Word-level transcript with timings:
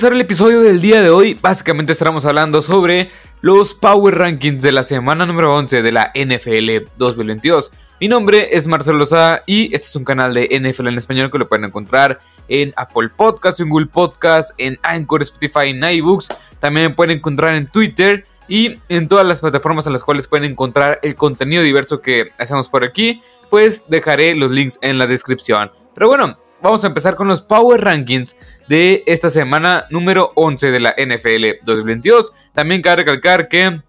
empezar 0.00 0.14
el 0.14 0.22
episodio 0.22 0.62
del 0.62 0.80
día 0.80 1.02
de 1.02 1.10
hoy, 1.10 1.34
básicamente 1.38 1.92
estaremos 1.92 2.24
hablando 2.24 2.62
sobre 2.62 3.10
los 3.42 3.74
Power 3.74 4.16
Rankings 4.16 4.62
de 4.62 4.72
la 4.72 4.82
semana 4.82 5.26
número 5.26 5.54
11 5.54 5.82
de 5.82 5.92
la 5.92 6.10
NFL 6.14 6.88
2022. 6.96 7.70
Mi 8.00 8.08
nombre 8.08 8.48
es 8.56 8.66
Marcelo 8.66 8.96
Lozada 8.96 9.42
y 9.44 9.64
este 9.74 9.88
es 9.88 9.96
un 9.96 10.04
canal 10.04 10.32
de 10.32 10.48
NFL 10.58 10.86
en 10.86 10.96
español 10.96 11.30
que 11.30 11.36
lo 11.36 11.50
pueden 11.50 11.66
encontrar 11.66 12.18
en 12.48 12.72
Apple 12.78 13.10
Podcasts, 13.14 13.60
en 13.60 13.68
Google 13.68 13.88
Podcasts, 13.88 14.54
en 14.56 14.78
Anchor, 14.82 15.20
Spotify, 15.20 15.68
en 15.68 15.84
iBooks. 15.84 16.28
También 16.60 16.94
pueden 16.94 17.18
encontrar 17.18 17.54
en 17.54 17.66
Twitter 17.66 18.24
y 18.48 18.78
en 18.88 19.06
todas 19.06 19.26
las 19.26 19.42
plataformas 19.42 19.86
en 19.86 19.92
las 19.92 20.02
cuales 20.02 20.28
pueden 20.28 20.50
encontrar 20.50 20.98
el 21.02 21.14
contenido 21.14 21.62
diverso 21.62 22.00
que 22.00 22.32
hacemos 22.38 22.70
por 22.70 22.86
aquí. 22.86 23.20
Pues 23.50 23.84
dejaré 23.88 24.34
los 24.34 24.50
links 24.50 24.78
en 24.80 24.96
la 24.96 25.06
descripción. 25.06 25.70
Pero 25.92 26.08
bueno, 26.08 26.38
vamos 26.62 26.84
a 26.84 26.88
empezar 26.88 27.16
con 27.16 27.28
los 27.28 27.42
Power 27.42 27.80
Rankings 27.80 28.36
de 28.68 29.02
esta 29.06 29.30
semana 29.30 29.86
número 29.90 30.32
11 30.34 30.70
de 30.70 30.80
la 30.80 30.94
NFL 30.96 31.64
2022. 31.64 32.32
También 32.54 32.82
cabe 32.82 32.96
recalcar 32.96 33.48
que 33.48 33.80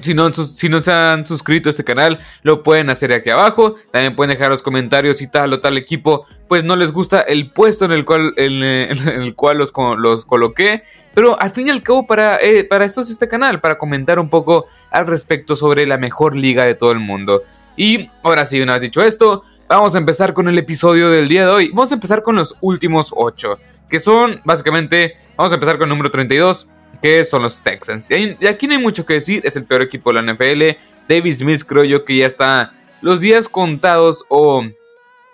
si 0.00 0.14
no, 0.14 0.32
si 0.32 0.68
no, 0.68 0.80
se 0.80 0.92
han 0.92 1.26
suscrito 1.26 1.68
a 1.68 1.70
este 1.70 1.82
canal, 1.82 2.20
lo 2.42 2.62
pueden 2.62 2.88
hacer 2.88 3.12
aquí 3.12 3.30
abajo. 3.30 3.74
También 3.90 4.14
pueden 4.14 4.30
dejar 4.30 4.50
los 4.50 4.62
comentarios 4.62 5.18
si 5.18 5.26
tal 5.26 5.52
o 5.52 5.60
tal 5.60 5.76
equipo, 5.76 6.24
pues 6.46 6.62
no 6.62 6.76
les 6.76 6.92
gusta 6.92 7.20
el 7.20 7.50
puesto 7.50 7.84
en 7.84 7.92
el 7.92 8.04
cual, 8.04 8.32
en, 8.36 8.62
el 8.62 9.34
cual 9.34 9.58
los, 9.58 9.72
los, 9.98 10.24
coloqué. 10.24 10.84
Pero 11.14 11.40
al 11.40 11.50
fin 11.50 11.66
y 11.66 11.70
al 11.70 11.82
cabo, 11.82 12.06
para, 12.06 12.38
eh, 12.38 12.64
para 12.64 12.84
esto 12.84 13.00
es 13.00 13.10
este 13.10 13.28
canal, 13.28 13.60
para 13.60 13.76
comentar 13.76 14.20
un 14.20 14.30
poco 14.30 14.66
al 14.90 15.06
respecto 15.06 15.56
sobre 15.56 15.84
la 15.84 15.98
mejor 15.98 16.36
liga 16.36 16.64
de 16.64 16.74
todo 16.74 16.92
el 16.92 17.00
mundo. 17.00 17.42
Y 17.76 18.10
ahora 18.22 18.44
sí, 18.44 18.60
una 18.60 18.74
vez 18.74 18.82
dicho 18.82 19.02
esto, 19.02 19.44
Vamos 19.68 19.94
a 19.94 19.98
empezar 19.98 20.32
con 20.32 20.48
el 20.48 20.56
episodio 20.56 21.10
del 21.10 21.28
día 21.28 21.44
de 21.44 21.50
hoy. 21.50 21.68
Vamos 21.68 21.90
a 21.90 21.94
empezar 21.94 22.22
con 22.22 22.36
los 22.36 22.56
últimos 22.62 23.12
8, 23.14 23.58
que 23.90 24.00
son 24.00 24.40
básicamente, 24.42 25.18
vamos 25.36 25.52
a 25.52 25.56
empezar 25.56 25.76
con 25.76 25.84
el 25.84 25.90
número 25.90 26.10
32, 26.10 26.66
que 27.02 27.22
son 27.26 27.42
los 27.42 27.60
Texans. 27.60 28.10
Y 28.10 28.46
aquí 28.46 28.66
no 28.66 28.72
hay 28.72 28.80
mucho 28.80 29.04
que 29.04 29.12
decir, 29.12 29.42
es 29.44 29.56
el 29.56 29.66
peor 29.66 29.82
equipo 29.82 30.10
de 30.10 30.22
la 30.22 30.32
NFL. 30.32 30.78
Davis 31.06 31.42
Mills 31.42 31.66
creo 31.66 31.84
yo 31.84 32.06
que 32.06 32.16
ya 32.16 32.24
está 32.24 32.72
los 33.02 33.20
días 33.20 33.46
contados 33.46 34.24
o 34.30 34.64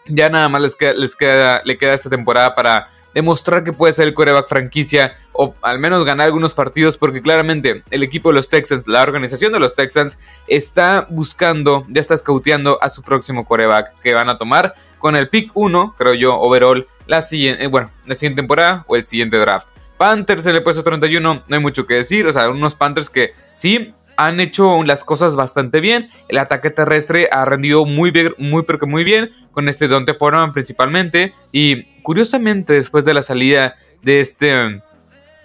ya 0.06 0.28
nada 0.28 0.48
más 0.48 0.62
les 0.62 0.74
queda, 0.74 0.94
les 0.94 1.14
queda, 1.14 1.62
le 1.64 1.78
queda 1.78 1.94
esta 1.94 2.10
temporada 2.10 2.56
para 2.56 2.90
demostrar 3.14 3.64
que 3.64 3.72
puede 3.72 3.92
ser 3.92 4.08
el 4.08 4.14
coreback 4.14 4.48
franquicia 4.48 5.16
o 5.32 5.54
al 5.62 5.78
menos 5.78 6.04
ganar 6.04 6.26
algunos 6.26 6.54
partidos 6.54 6.98
porque 6.98 7.22
claramente 7.22 7.82
el 7.90 8.02
equipo 8.02 8.28
de 8.28 8.34
los 8.34 8.48
Texans, 8.48 8.86
la 8.86 9.02
organización 9.02 9.52
de 9.52 9.60
los 9.60 9.74
Texans 9.74 10.18
está 10.46 11.06
buscando, 11.08 11.86
ya 11.88 12.00
está 12.00 12.16
scouteando 12.16 12.78
a 12.82 12.90
su 12.90 13.02
próximo 13.02 13.44
coreback 13.44 14.00
que 14.00 14.14
van 14.14 14.28
a 14.28 14.38
tomar 14.38 14.74
con 14.98 15.16
el 15.16 15.28
pick 15.28 15.50
1, 15.54 15.94
creo 15.96 16.14
yo, 16.14 16.38
overall, 16.38 16.86
la 17.06 17.22
siguiente, 17.22 17.64
eh, 17.64 17.66
bueno, 17.68 17.90
la 18.06 18.16
siguiente 18.16 18.40
temporada 18.40 18.84
o 18.88 18.96
el 18.96 19.04
siguiente 19.04 19.36
draft. 19.36 19.68
Panthers 19.96 20.46
en 20.46 20.56
el 20.56 20.62
puesto 20.62 20.82
31, 20.82 21.44
no 21.46 21.56
hay 21.56 21.60
mucho 21.60 21.86
que 21.86 21.94
decir, 21.94 22.26
o 22.26 22.32
sea, 22.32 22.50
unos 22.50 22.74
Panthers 22.74 23.10
que 23.10 23.32
sí 23.54 23.94
han 24.16 24.40
hecho 24.40 24.82
las 24.84 25.04
cosas 25.04 25.36
bastante 25.36 25.80
bien. 25.80 26.08
El 26.28 26.38
ataque 26.38 26.70
terrestre 26.70 27.28
ha 27.30 27.44
rendido 27.44 27.84
muy 27.84 28.10
bien, 28.10 28.34
muy 28.38 28.64
muy 28.86 29.04
bien 29.04 29.30
con 29.52 29.68
este 29.68 29.88
Dante 29.88 30.14
Foreman 30.14 30.52
principalmente. 30.52 31.34
Y 31.52 31.93
curiosamente 32.04 32.74
después 32.74 33.04
de 33.04 33.14
la 33.14 33.22
salida 33.22 33.74
de 34.02 34.20
este 34.20 34.82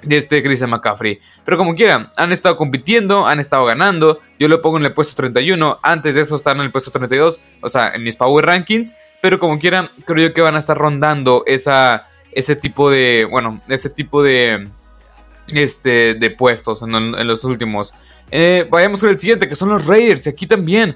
de 0.04 0.18
este 0.18 0.44
Christian 0.44 0.70
McCaffrey. 0.70 1.20
Pero 1.44 1.58
como 1.58 1.76
quieran, 1.76 2.12
han 2.16 2.32
estado 2.32 2.56
compitiendo, 2.58 3.28
han 3.28 3.40
estado 3.40 3.66
ganando. 3.66 4.20
Yo 4.38 4.48
lo 4.48 4.62
pongo 4.62 4.78
en 4.78 4.86
el 4.86 4.94
puesto 4.94 5.16
31. 5.16 5.80
Antes 5.82 6.16
de 6.16 6.22
eso 6.22 6.36
están 6.36 6.58
en 6.58 6.64
el 6.64 6.72
puesto 6.72 6.92
32. 6.92 7.40
O 7.62 7.70
sea, 7.70 7.92
en 7.94 8.04
mis 8.04 8.16
Power 8.16 8.46
Rankings. 8.46 8.94
Pero 9.22 9.40
como 9.40 9.60
quieran, 9.60 9.90
creo 10.06 10.28
yo 10.28 10.34
que 10.34 10.42
van 10.42 10.56
a 10.56 10.60
estar 10.60 10.78
rondando 10.78 11.44
esa, 11.48 12.08
ese 12.32 12.56
tipo 12.56 12.90
de. 12.90 13.28
Bueno, 13.30 13.62
ese 13.68 13.90
tipo 13.90 14.24
de. 14.24 14.70
Este. 15.54 16.14
De 16.14 16.30
puestos 16.30 16.82
en 16.82 17.28
los 17.28 17.44
últimos. 17.44 17.94
Eh, 18.32 18.68
vayamos 18.70 19.02
con 19.02 19.10
el 19.10 19.18
siguiente, 19.18 19.50
que 19.50 19.56
son 19.56 19.70
los 19.70 19.86
Raiders. 19.86 20.26
Y 20.28 20.30
aquí 20.30 20.48
también. 20.48 20.96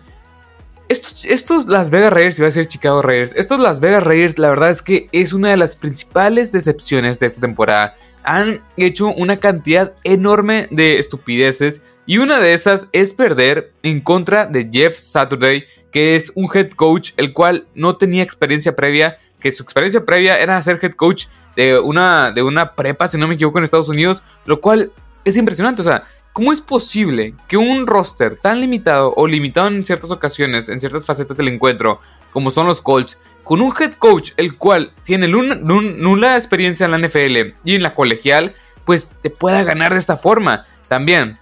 Estos, 0.93 1.65
Las 1.65 1.89
Vegas 1.89 2.13
Raiders, 2.13 2.37
iba 2.37 2.45
a 2.45 2.49
decir 2.49 2.67
Chicago 2.67 3.01
Raiders. 3.01 3.33
Estos 3.35 3.59
Las 3.59 3.79
Vegas 3.79 4.03
Raiders, 4.03 4.37
la 4.37 4.49
verdad 4.49 4.69
es 4.69 4.83
que 4.83 5.09
es 5.11 5.33
una 5.33 5.49
de 5.49 5.57
las 5.57 5.75
principales 5.75 6.51
decepciones 6.51 7.19
de 7.19 7.25
esta 7.25 7.41
temporada. 7.41 7.95
Han 8.23 8.61
hecho 8.77 9.07
una 9.07 9.37
cantidad 9.37 9.93
enorme 10.03 10.67
de 10.69 10.99
estupideces. 10.99 11.81
Y 12.05 12.19
una 12.19 12.39
de 12.39 12.53
esas 12.53 12.89
es 12.91 13.13
perder 13.13 13.71
en 13.81 14.01
contra 14.01 14.45
de 14.45 14.69
Jeff 14.71 14.97
Saturday, 14.97 15.65
que 15.91 16.15
es 16.15 16.31
un 16.35 16.47
head 16.53 16.69
coach 16.71 17.11
el 17.17 17.33
cual 17.33 17.65
no 17.73 17.97
tenía 17.97 18.21
experiencia 18.21 18.75
previa, 18.75 19.17
que 19.39 19.51
su 19.51 19.63
experiencia 19.63 20.05
previa 20.05 20.39
era 20.39 20.61
ser 20.61 20.79
head 20.81 20.93
coach 20.93 21.25
de 21.55 21.79
una, 21.79 22.31
de 22.31 22.43
una 22.43 22.73
prepa, 22.73 23.07
si 23.07 23.17
no 23.17 23.27
me 23.27 23.33
equivoco, 23.33 23.57
en 23.57 23.63
Estados 23.63 23.89
Unidos, 23.89 24.23
lo 24.45 24.61
cual 24.61 24.91
es 25.25 25.37
impresionante. 25.37 25.81
O 25.81 25.85
sea, 25.85 26.03
¿Cómo 26.33 26.51
es 26.51 26.61
posible 26.61 27.35
que 27.47 27.57
un 27.57 27.85
roster 27.85 28.37
tan 28.37 28.59
limitado 28.59 29.13
o 29.15 29.27
limitado 29.27 29.67
en 29.67 29.85
ciertas 29.85 30.09
ocasiones, 30.09 30.67
en 30.67 30.79
ciertas 30.79 31.05
facetas 31.05 31.37
del 31.37 31.47
encuentro, 31.47 32.01
como 32.31 32.49
son 32.49 32.65
los 32.65 32.81
Colts, 32.81 33.19
con 33.43 33.61
un 33.61 33.71
head 33.79 33.93
coach 33.93 34.31
el 34.37 34.57
cual 34.57 34.93
tiene 35.03 35.27
nula 35.27 36.35
experiencia 36.35 36.85
en 36.85 36.91
la 36.91 36.97
NFL 36.97 37.53
y 37.63 37.75
en 37.75 37.83
la 37.83 37.93
colegial, 37.93 38.55
pues 38.83 39.11
te 39.21 39.29
pueda 39.29 39.63
ganar 39.63 39.93
de 39.93 39.99
esta 39.99 40.17
forma? 40.17 40.65
También, 40.87 41.37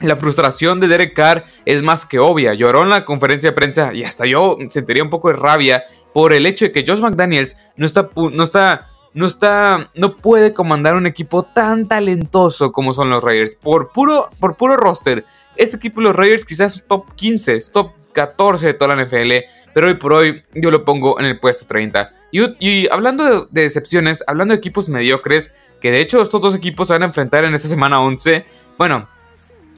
la 0.00 0.14
frustración 0.14 0.78
de 0.78 0.86
Derek 0.86 1.12
Carr 1.12 1.44
es 1.64 1.82
más 1.82 2.06
que 2.06 2.20
obvia. 2.20 2.54
Lloró 2.54 2.84
en 2.84 2.90
la 2.90 3.04
conferencia 3.04 3.50
de 3.50 3.56
prensa 3.56 3.92
y 3.92 4.04
hasta 4.04 4.26
yo 4.26 4.58
sentiría 4.68 5.02
un 5.02 5.10
poco 5.10 5.30
de 5.30 5.36
rabia 5.38 5.84
por 6.14 6.32
el 6.32 6.46
hecho 6.46 6.66
de 6.66 6.72
que 6.72 6.84
Josh 6.86 7.00
McDaniels 7.00 7.56
no 7.76 7.84
está, 7.84 8.08
no 8.14 8.44
está 8.44 8.89
no 9.12 9.26
está, 9.26 9.90
no 9.94 10.16
puede 10.16 10.52
comandar 10.52 10.96
un 10.96 11.06
equipo 11.06 11.42
tan 11.42 11.88
talentoso 11.88 12.72
como 12.72 12.94
son 12.94 13.10
los 13.10 13.22
Raiders. 13.22 13.56
Por 13.56 13.90
puro, 13.92 14.30
por 14.38 14.56
puro 14.56 14.76
roster, 14.76 15.24
este 15.56 15.76
equipo 15.76 16.00
de 16.00 16.08
los 16.08 16.16
Raiders 16.16 16.44
quizás 16.44 16.76
es 16.76 16.84
top 16.86 17.12
15, 17.14 17.56
es 17.56 17.72
top 17.72 17.92
14 18.12 18.66
de 18.66 18.74
toda 18.74 18.94
la 18.94 19.04
NFL, 19.04 19.32
pero 19.74 19.88
hoy 19.88 19.94
por 19.94 20.12
hoy 20.12 20.42
yo 20.54 20.70
lo 20.70 20.84
pongo 20.84 21.18
en 21.18 21.26
el 21.26 21.38
puesto 21.38 21.66
30. 21.66 22.12
Y, 22.32 22.88
hablando 22.88 23.48
de, 23.50 23.62
decepciones, 23.62 24.22
hablando 24.26 24.54
de 24.54 24.58
equipos 24.58 24.88
mediocres, 24.88 25.52
que 25.80 25.90
de 25.90 26.00
hecho 26.00 26.22
estos 26.22 26.40
dos 26.40 26.54
equipos 26.54 26.88
se 26.88 26.94
van 26.94 27.02
a 27.02 27.06
enfrentar 27.06 27.44
en 27.44 27.54
esta 27.54 27.68
semana 27.68 28.00
11, 28.00 28.44
bueno, 28.78 29.08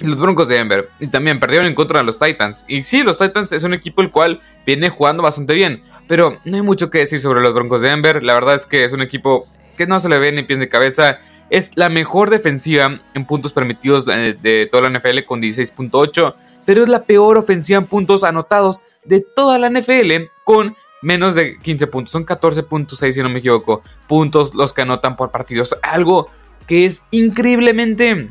los 0.00 0.20
Broncos 0.20 0.48
de 0.48 0.56
Denver. 0.56 0.90
Y 1.00 1.06
también 1.06 1.40
perdieron 1.40 1.66
en 1.66 1.74
contra 1.74 2.00
de 2.00 2.04
los 2.04 2.18
Titans. 2.18 2.64
Y 2.68 2.84
sí, 2.84 3.02
los 3.02 3.16
Titans 3.16 3.52
es 3.52 3.62
un 3.62 3.72
equipo 3.72 4.02
el 4.02 4.10
cual 4.10 4.40
viene 4.66 4.90
jugando 4.90 5.22
bastante 5.22 5.54
bien. 5.54 5.82
Pero 6.08 6.38
no 6.44 6.56
hay 6.56 6.62
mucho 6.62 6.90
que 6.90 6.98
decir 6.98 7.20
sobre 7.20 7.40
los 7.40 7.54
Broncos 7.54 7.82
de 7.82 7.88
Denver. 7.88 8.24
La 8.24 8.34
verdad 8.34 8.54
es 8.54 8.66
que 8.66 8.84
es 8.84 8.92
un 8.92 9.02
equipo 9.02 9.46
que 9.76 9.86
no 9.86 10.00
se 10.00 10.08
le 10.08 10.18
ve 10.18 10.32
ni 10.32 10.42
pies 10.42 10.58
de 10.58 10.68
cabeza. 10.68 11.20
Es 11.50 11.70
la 11.76 11.88
mejor 11.88 12.30
defensiva 12.30 13.00
en 13.14 13.26
puntos 13.26 13.52
permitidos 13.52 14.06
de, 14.06 14.68
toda 14.70 14.88
la 14.88 14.98
NFL 14.98 15.24
con 15.26 15.40
16.8. 15.40 16.34
Pero 16.64 16.82
es 16.82 16.88
la 16.88 17.04
peor 17.04 17.38
ofensiva 17.38 17.78
en 17.78 17.86
puntos 17.86 18.24
anotados 18.24 18.82
de 19.04 19.20
toda 19.20 19.58
la 19.58 19.70
NFL 19.70 20.28
con 20.44 20.76
menos 21.02 21.34
de 21.34 21.58
15 21.58 21.86
puntos. 21.88 22.12
Son 22.12 22.24
14.6 22.24 23.12
si 23.12 23.22
no 23.22 23.28
me 23.28 23.40
equivoco. 23.40 23.82
Puntos 24.06 24.54
los 24.54 24.72
que 24.72 24.82
anotan 24.82 25.16
por 25.16 25.30
partidos. 25.30 25.76
Algo 25.82 26.30
que 26.66 26.86
es 26.86 27.02
increíblemente 27.10 28.28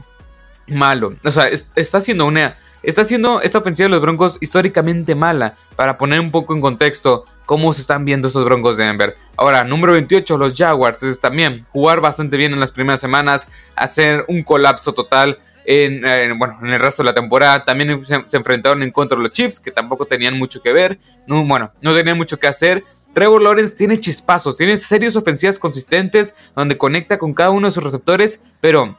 malo. 0.68 1.14
O 1.24 1.32
sea, 1.32 1.48
está 1.48 1.98
haciendo 1.98 2.26
una 2.26 2.58
está 2.84 3.02
haciendo 3.02 3.42
esta 3.42 3.60
ofensiva 3.60 3.86
de 3.86 3.92
los 3.92 4.02
Broncos 4.02 4.38
históricamente 4.42 5.16
mala. 5.16 5.56
Para 5.76 5.98
poner 5.98 6.20
un 6.20 6.32
poco 6.32 6.54
en 6.54 6.62
contexto 6.62 7.26
cómo 7.52 7.74
se 7.74 7.82
están 7.82 8.06
viendo 8.06 8.30
estos 8.30 8.46
Broncos 8.46 8.78
de 8.78 8.86
Denver. 8.86 9.18
Ahora, 9.36 9.66
número 9.66 9.92
28, 9.92 10.38
los 10.38 10.54
Jaguars. 10.54 11.04
Es 11.04 11.20
también 11.20 11.66
jugar 11.70 12.00
bastante 12.00 12.38
bien 12.38 12.54
en 12.54 12.62
las 12.62 12.72
primeras 12.72 13.02
semanas, 13.02 13.50
hacer 13.76 14.24
un 14.30 14.42
colapso 14.42 14.94
total 14.94 15.38
en, 15.66 16.00
bueno, 16.40 16.58
en 16.62 16.70
el 16.70 16.80
resto 16.80 17.04
de 17.04 17.08
la 17.08 17.14
temporada. 17.14 17.66
También 17.66 18.06
se, 18.06 18.38
enfrentaron 18.38 18.84
en 18.84 18.92
contra 18.92 19.18
de 19.18 19.24
los 19.24 19.34
Chiefs, 19.34 19.60
que 19.60 19.70
tampoco 19.70 20.06
tenían 20.06 20.40
mucho 20.40 20.62
que 20.62 20.72
ver. 20.72 20.98
No, 21.28 21.46
bueno, 21.46 21.74
no 21.82 21.94
tenían 21.94 22.16
mucho 22.16 22.40
que 22.40 22.48
hacer. 22.48 22.86
Trevor 23.14 23.42
Lawrence 23.42 23.76
tiene 23.76 24.00
chispazos, 24.00 24.56
tiene 24.56 24.78
series 24.78 25.18
ofensivas 25.18 25.60
consistentes 25.60 26.34
donde 26.56 26.78
conecta 26.78 27.18
con 27.18 27.34
cada 27.34 27.50
uno 27.50 27.68
de 27.68 27.72
sus 27.72 27.84
receptores, 27.84 28.40
pero 28.62 28.98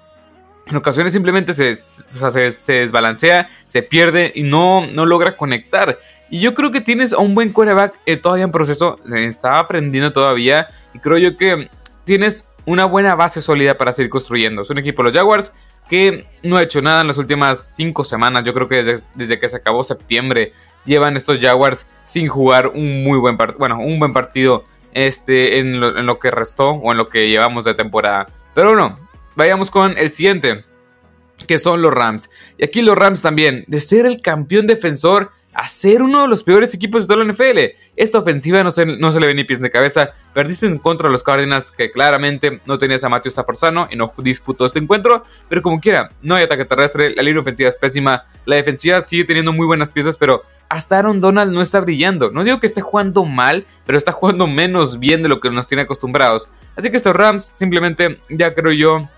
en 0.67 0.76
ocasiones 0.76 1.12
simplemente 1.12 1.55
se, 1.55 1.75
se, 1.75 2.73
desbalancea, 2.73 3.49
se 3.67 3.82
pierde 3.82 4.31
y 4.35 4.43
no, 4.43 4.87
no 4.87 5.06
logra 5.06 5.37
conectar. 5.37 5.99
Y 6.32 6.40
yo 6.40 6.55
creo 6.55 6.73
que 6.73 6.81
tienes 6.81 7.12
a 7.12 7.19
un 7.19 7.37
buen 7.37 7.52
quarterback 7.52 7.94
eh, 8.06 8.17
todavía 8.17 8.44
en 8.44 8.50
proceso, 8.50 8.99
está 9.14 9.61
aprendiendo 9.61 10.12
todavía 10.12 10.67
y 10.94 10.99
creo 10.99 11.19
yo 11.19 11.37
que 11.37 11.69
tienes 12.05 12.49
una 12.64 12.87
buena 12.87 13.14
base 13.14 13.40
sólida 13.40 13.76
para 13.76 13.93
seguir 13.93 14.11
construyendo. 14.11 14.62
Es 14.62 14.70
un 14.70 14.79
equipo 14.79 15.05
los 15.05 15.12
Jaguars 15.12 15.52
que 15.88 16.26
no 16.43 16.56
ha 16.56 16.62
hecho 16.62 16.81
nada 16.82 17.02
en 17.02 17.06
las 17.06 17.19
últimas 17.19 17.75
cinco 17.76 18.02
semanas. 18.02 18.44
Yo 18.44 18.55
creo 18.55 18.67
que 18.67 18.82
desde, 18.82 19.38
que 19.38 19.49
se 19.49 19.56
acabó 19.56 19.84
septiembre 19.84 20.52
llevan 20.84 21.17
estos 21.17 21.38
Jaguars 21.38 21.87
sin 22.05 22.26
jugar 22.29 22.69
un 22.69 23.05
muy 23.05 23.19
buen 23.19 23.37
partido, 23.37 23.58
bueno, 23.58 23.78
un 23.78 23.99
buen 23.99 24.12
partido 24.12 24.64
este, 24.94 25.58
en, 25.58 25.81
lo, 25.81 25.96
en 25.99 26.06
lo 26.06 26.19
que 26.19 26.31
restó 26.31 26.70
o 26.70 26.93
en 26.93 26.99
lo 26.99 27.08
que 27.08 27.28
llevamos 27.28 27.64
de 27.64 27.75
temporada. 27.75 28.26
Pero 28.55 28.75
no, 28.75 28.96
Vayamos 29.35 29.70
con 29.70 29.96
el 29.96 30.12
siguiente, 30.12 30.64
que 31.46 31.58
son 31.58 31.81
los 31.81 31.93
Rams. 31.93 32.28
Y 32.58 32.64
aquí 32.64 32.82
los 32.82 32.96
Rams 32.96 33.23
también, 33.23 33.64
de 33.67 33.81
ser 33.81 34.05
el 34.05 34.20
campeón 34.20 34.67
defensor, 34.67 35.31
a 35.54 35.69
ser 35.69 36.02
uno 36.02 36.22
de 36.22 36.28
los 36.28 36.43
peores 36.43 36.75
equipos 36.75 37.02
de 37.02 37.14
toda 37.14 37.25
la 37.25 37.32
NFL. 37.32 37.76
Esta 37.96 38.19
ofensiva 38.19 38.62
no 38.64 38.70
se, 38.70 38.87
no 38.87 39.12
se 39.12 39.20
le 39.20 39.26
ve 39.26 39.34
ni 39.34 39.44
pies 39.44 39.60
de 39.60 39.70
cabeza. 39.70 40.12
Perdiste 40.32 40.66
en 40.66 40.78
contra 40.78 41.08
de 41.08 41.12
los 41.12 41.22
Cardinals, 41.22 41.70
que 41.70 41.90
claramente 41.90 42.60
no 42.64 42.78
tenías 42.78 43.04
a 43.04 43.08
Matthew 43.08 43.31
Stafford 43.31 43.56
sano 43.56 43.88
y 43.90 43.96
no 43.96 44.12
disputó 44.19 44.64
este 44.64 44.78
encuentro. 44.78 45.25
Pero 45.49 45.62
como 45.62 45.81
quiera, 45.81 46.10
no 46.22 46.34
hay 46.34 46.44
ataque 46.44 46.64
terrestre, 46.64 47.14
la 47.14 47.22
línea 47.22 47.43
ofensiva 47.43 47.69
es 47.69 47.76
pésima. 47.76 48.25
La 48.44 48.56
defensiva 48.56 49.00
sigue 49.02 49.25
teniendo 49.25 49.52
muy 49.52 49.66
buenas 49.66 49.93
piezas, 49.93 50.16
pero 50.16 50.43
hasta 50.69 50.99
Aaron 50.99 51.20
Donald 51.20 51.52
no 51.52 51.60
está 51.60 51.81
brillando. 51.81 52.31
No 52.31 52.44
digo 52.44 52.58
que 52.58 52.66
esté 52.66 52.81
jugando 52.81 53.25
mal, 53.25 53.66
pero 53.84 53.99
está 53.99 54.10
jugando 54.12 54.46
menos 54.46 54.99
bien 54.99 55.22
de 55.22 55.28
lo 55.28 55.38
que 55.38 55.50
nos 55.50 55.66
tiene 55.66 55.82
acostumbrados. 55.82 56.49
Así 56.76 56.90
que 56.90 56.96
estos 56.96 57.14
Rams 57.14 57.52
simplemente, 57.54 58.20
ya 58.31 58.54
creo 58.54 58.72
yo, 58.72 59.08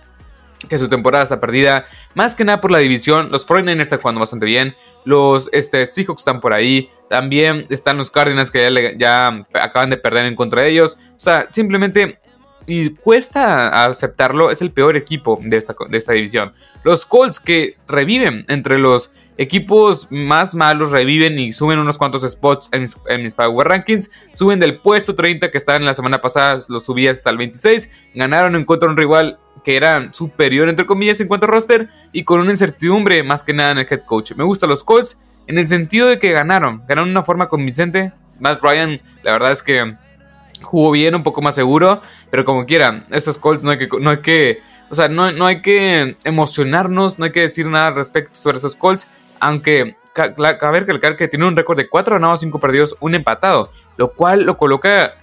que 0.69 0.79
su 0.79 0.89
temporada 0.89 1.25
está 1.25 1.41
perdida. 1.41 1.87
Más 2.15 2.35
que 2.35 2.45
nada 2.45 2.61
por 2.61 2.71
la 2.71 2.79
división. 2.79 3.31
Los 3.31 3.47
49ers 3.47 3.81
están 3.81 4.01
jugando 4.01 4.21
bastante 4.21 4.47
bien. 4.47 4.77
Los 5.05 5.49
este, 5.53 5.85
Seahawks 5.87 6.21
están 6.21 6.41
por 6.41 6.55
ahí. 6.55 6.91
También 7.09 7.67
están 7.71 7.97
los 7.97 8.11
Cardinals 8.11 8.51
que 8.51 8.97
ya, 8.99 9.47
acaban 9.53 9.91
de 9.91 9.97
perder 9.97 10.27
en 10.27 10.37
contra 10.37 10.63
de 10.63 10.71
ellos. 10.71 10.99
O 11.17 11.21
sea, 11.21 11.49
simplemente... 11.51 12.21
Y 12.67 12.91
cuesta 12.91 13.85
aceptarlo, 13.85 14.51
es 14.51 14.63
el 14.63 14.71
peor 14.71 14.97
equipo 14.97 15.39
de 15.43 15.57
esta, 15.57 15.75
de 15.89 15.99
esta 15.99 16.13
división. 16.13 16.53
Los 16.83 17.05
Colts 17.05 17.41
que 17.41 17.77
reviven 17.87 18.45
entre 18.49 18.79
los 18.79 19.11
equipos 19.37 20.07
más 20.11 20.55
malos 20.55 20.91
reviven 20.91 21.39
y 21.39 21.53
suben 21.53 21.79
unos 21.79 21.99
cuantos 21.99 22.23
spots 22.23 22.71
en 22.73 23.23
mis, 23.23 23.35
Power 23.35 23.69
Rankings. 23.69 24.11
Suben 24.35 24.61
del 24.61 24.79
puesto 24.79 25.15
30 25.15 25.51
que 25.51 25.59
estaban 25.59 25.85
la 25.85 25.95
semana 25.95 26.21
pasada, 26.21 26.61
los 26.69 26.85
subí 26.85 27.09
hasta 27.09 27.31
el 27.31 27.39
26. 27.39 27.91
Ganaron 28.15 28.57
en 28.57 28.65
contra 28.65 28.89
de 28.89 28.93
un 28.93 28.97
rival 28.97 29.39
que 29.65 29.77
era 29.77 30.13
superior, 30.13 30.69
entre 30.69 30.87
comillas, 30.87 31.21
en 31.21 31.29
cuanto 31.29 31.47
a 31.47 31.51
roster 31.51 31.89
y 32.13 32.25
con 32.25 32.41
una 32.41 32.51
incertidumbre 32.51 33.23
más 33.23 33.45
que 33.45 33.55
nada 33.55 33.73
en 33.73 33.79
el 33.79 33.87
head 33.91 34.05
coach. 34.05 34.33
Me 34.33 34.45
gustan 34.45 34.69
los 34.71 34.85
Colts 34.85 35.19
en 35.47 35.59
el 35.59 35.67
sentido 35.67 36.09
de 36.09 36.19
que 36.19 36.33
ganaron, 36.33 36.83
ganaron 36.87 37.09
de 37.09 37.13
una 37.13 37.23
forma 37.23 37.49
convincente. 37.49 38.13
Matt 38.41 38.63
Ryan, 38.63 39.01
la 39.23 39.33
verdad 39.33 39.53
es 39.53 39.63
que 39.63 39.97
jugó 40.63 40.91
bien, 40.91 41.15
un 41.15 41.23
poco 41.23 41.43
más 41.43 41.55
seguro, 41.55 42.03
pero 42.31 42.45
como 42.45 42.67
quiera, 42.67 43.05
estos 43.11 43.39
Colts 43.39 43.63
no 43.63 43.71
hay 43.71 43.79
que, 43.79 43.89
no 44.01 44.11
hay 44.11 44.19
que, 44.19 44.63
o 44.91 44.95
sea, 44.95 45.09
no, 45.09 45.33
no 45.33 45.47
hay 45.47 45.63
que 45.63 46.17
emocionarnos, 46.25 47.19
no 47.19 47.25
hay 47.25 47.33
que 47.33 47.41
decir 47.41 47.67
nada 47.69 47.89
al 47.89 47.95
respecto 47.95 48.41
sobre 48.41 48.59
esos 48.59 48.77
Colts, 48.77 49.07
aunque 49.41 49.97
cabe 50.15 50.81
recalcar 50.81 51.17
que 51.17 51.27
tiene 51.27 51.47
un 51.47 51.57
récord 51.57 51.77
de 51.77 51.89
4 51.89 52.15
ganados, 52.15 52.41
5 52.41 52.61
perdidos, 52.61 52.97
un 53.01 53.15
empatado, 53.15 53.71
lo 53.97 54.13
cual 54.13 54.45
lo 54.45 54.57
coloca 54.57 55.15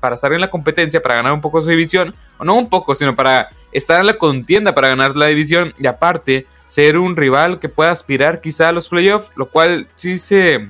para 0.00 0.14
estar 0.14 0.32
en 0.32 0.40
la 0.40 0.50
competencia, 0.50 1.02
para 1.02 1.16
ganar 1.16 1.32
un 1.32 1.40
poco 1.40 1.60
su 1.60 1.68
división, 1.68 2.14
o 2.38 2.44
no 2.44 2.54
un 2.54 2.68
poco, 2.68 2.94
sino 2.94 3.16
para 3.16 3.50
estar 3.72 4.00
en 4.00 4.06
la 4.06 4.14
contienda 4.14 4.74
para 4.74 4.88
ganar 4.88 5.16
la 5.16 5.26
división 5.26 5.74
y 5.78 5.88
aparte 5.88 6.46
ser 6.68 6.96
un 6.96 7.16
rival 7.16 7.58
que 7.58 7.68
pueda 7.68 7.90
aspirar 7.90 8.40
quizá 8.40 8.68
a 8.68 8.72
los 8.72 8.88
playoffs, 8.88 9.30
lo 9.36 9.50
cual 9.50 9.88
sí 9.96 10.18
se 10.18 10.68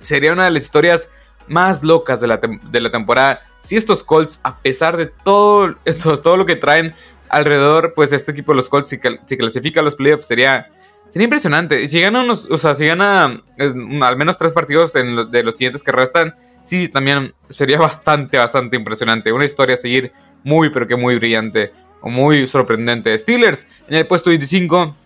sería 0.00 0.32
una 0.32 0.44
de 0.44 0.50
las 0.50 0.64
historias 0.64 1.10
más 1.48 1.82
locas 1.82 2.20
de 2.20 2.26
la, 2.26 2.38
de 2.38 2.80
la 2.80 2.90
temporada. 2.90 3.40
Si 3.60 3.76
estos 3.76 4.02
Colts, 4.02 4.40
a 4.42 4.58
pesar 4.58 4.96
de 4.96 5.06
todo, 5.06 5.74
todo 6.22 6.36
lo 6.36 6.46
que 6.46 6.56
traen 6.56 6.94
alrededor, 7.28 7.92
pues 7.94 8.12
este 8.12 8.32
equipo 8.32 8.52
de 8.52 8.56
los 8.56 8.68
Colts, 8.68 8.88
si, 8.88 8.98
si 9.26 9.36
clasifica 9.36 9.80
a 9.80 9.82
los 9.82 9.96
playoffs, 9.96 10.26
sería 10.26 10.68
Sería 11.12 11.24
impresionante. 11.24 11.86
Si 11.88 12.00
gana 12.00 12.22
unos, 12.22 12.50
o 12.50 12.56
sea, 12.56 12.74
si 12.74 12.86
gana 12.86 13.42
al 13.58 14.16
menos 14.16 14.38
tres 14.38 14.54
partidos 14.54 14.94
de 14.94 15.42
los 15.42 15.58
siguientes 15.58 15.82
que 15.82 15.92
restan, 15.92 16.34
sí, 16.64 16.88
también 16.88 17.34
sería 17.50 17.78
bastante, 17.80 18.38
bastante 18.38 18.78
impresionante. 18.78 19.30
Una 19.30 19.44
historia 19.44 19.74
a 19.74 19.76
seguir 19.76 20.10
muy, 20.42 20.70
pero 20.70 20.86
que 20.86 20.96
muy 20.96 21.16
brillante 21.16 21.70
o 22.00 22.08
muy 22.08 22.46
sorprendente. 22.46 23.16
Steelers 23.18 23.66
en 23.88 23.96
el 23.96 24.06
puesto 24.06 24.30
25 24.30 24.96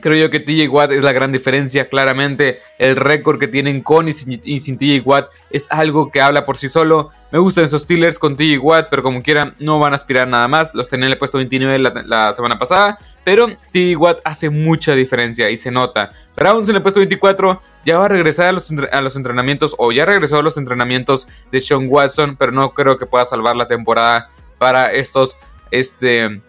Creo 0.00 0.16
yo 0.16 0.30
que 0.30 0.40
TJ 0.40 0.68
Watt 0.68 0.92
es 0.92 1.02
la 1.02 1.12
gran 1.12 1.32
diferencia, 1.32 1.88
claramente. 1.88 2.60
El 2.78 2.96
récord 2.96 3.38
que 3.38 3.48
tienen 3.48 3.82
con 3.82 4.08
y 4.08 4.12
sin, 4.12 4.78
TJ 4.78 5.02
Watt 5.04 5.28
es 5.50 5.70
algo 5.70 6.10
que 6.10 6.20
habla 6.20 6.44
por 6.44 6.56
sí 6.56 6.68
solo. 6.68 7.10
Me 7.32 7.38
gustan 7.38 7.64
esos 7.64 7.82
Steelers 7.82 8.18
con 8.18 8.36
TJ 8.36 8.58
Watt, 8.58 8.88
pero 8.90 9.02
como 9.02 9.22
quiera, 9.22 9.54
no 9.58 9.78
van 9.78 9.92
a 9.92 9.96
aspirar 9.96 10.28
nada 10.28 10.48
más. 10.48 10.74
Los 10.74 10.88
tenía 10.88 11.06
en 11.06 11.12
el 11.12 11.18
puesto 11.18 11.38
29 11.38 11.78
la, 11.78 12.32
semana 12.32 12.58
pasada, 12.58 12.98
pero 13.24 13.48
TJ 13.72 13.96
Watt 13.96 14.20
hace 14.24 14.50
mucha 14.50 14.94
diferencia 14.94 15.50
y 15.50 15.56
se 15.56 15.70
nota. 15.70 16.10
Browns 16.36 16.68
en 16.68 16.76
el 16.76 16.82
puesto 16.82 17.00
24 17.00 17.60
ya 17.84 17.98
va 17.98 18.06
a 18.06 18.08
regresar 18.08 18.46
a 18.46 18.52
los, 18.52 18.70
a 18.70 19.00
los 19.00 19.16
entrenamientos, 19.16 19.74
o 19.78 19.92
ya 19.92 20.06
regresó 20.06 20.38
a 20.38 20.42
los 20.42 20.56
entrenamientos 20.56 21.26
de 21.50 21.60
Sean 21.60 21.86
Watson, 21.88 22.36
pero 22.36 22.52
no 22.52 22.72
creo 22.74 22.96
que 22.96 23.06
pueda 23.06 23.24
salvar 23.24 23.56
la 23.56 23.68
temporada 23.68 24.30
para 24.58 24.92
estos. 24.92 25.36
Este 25.70 26.40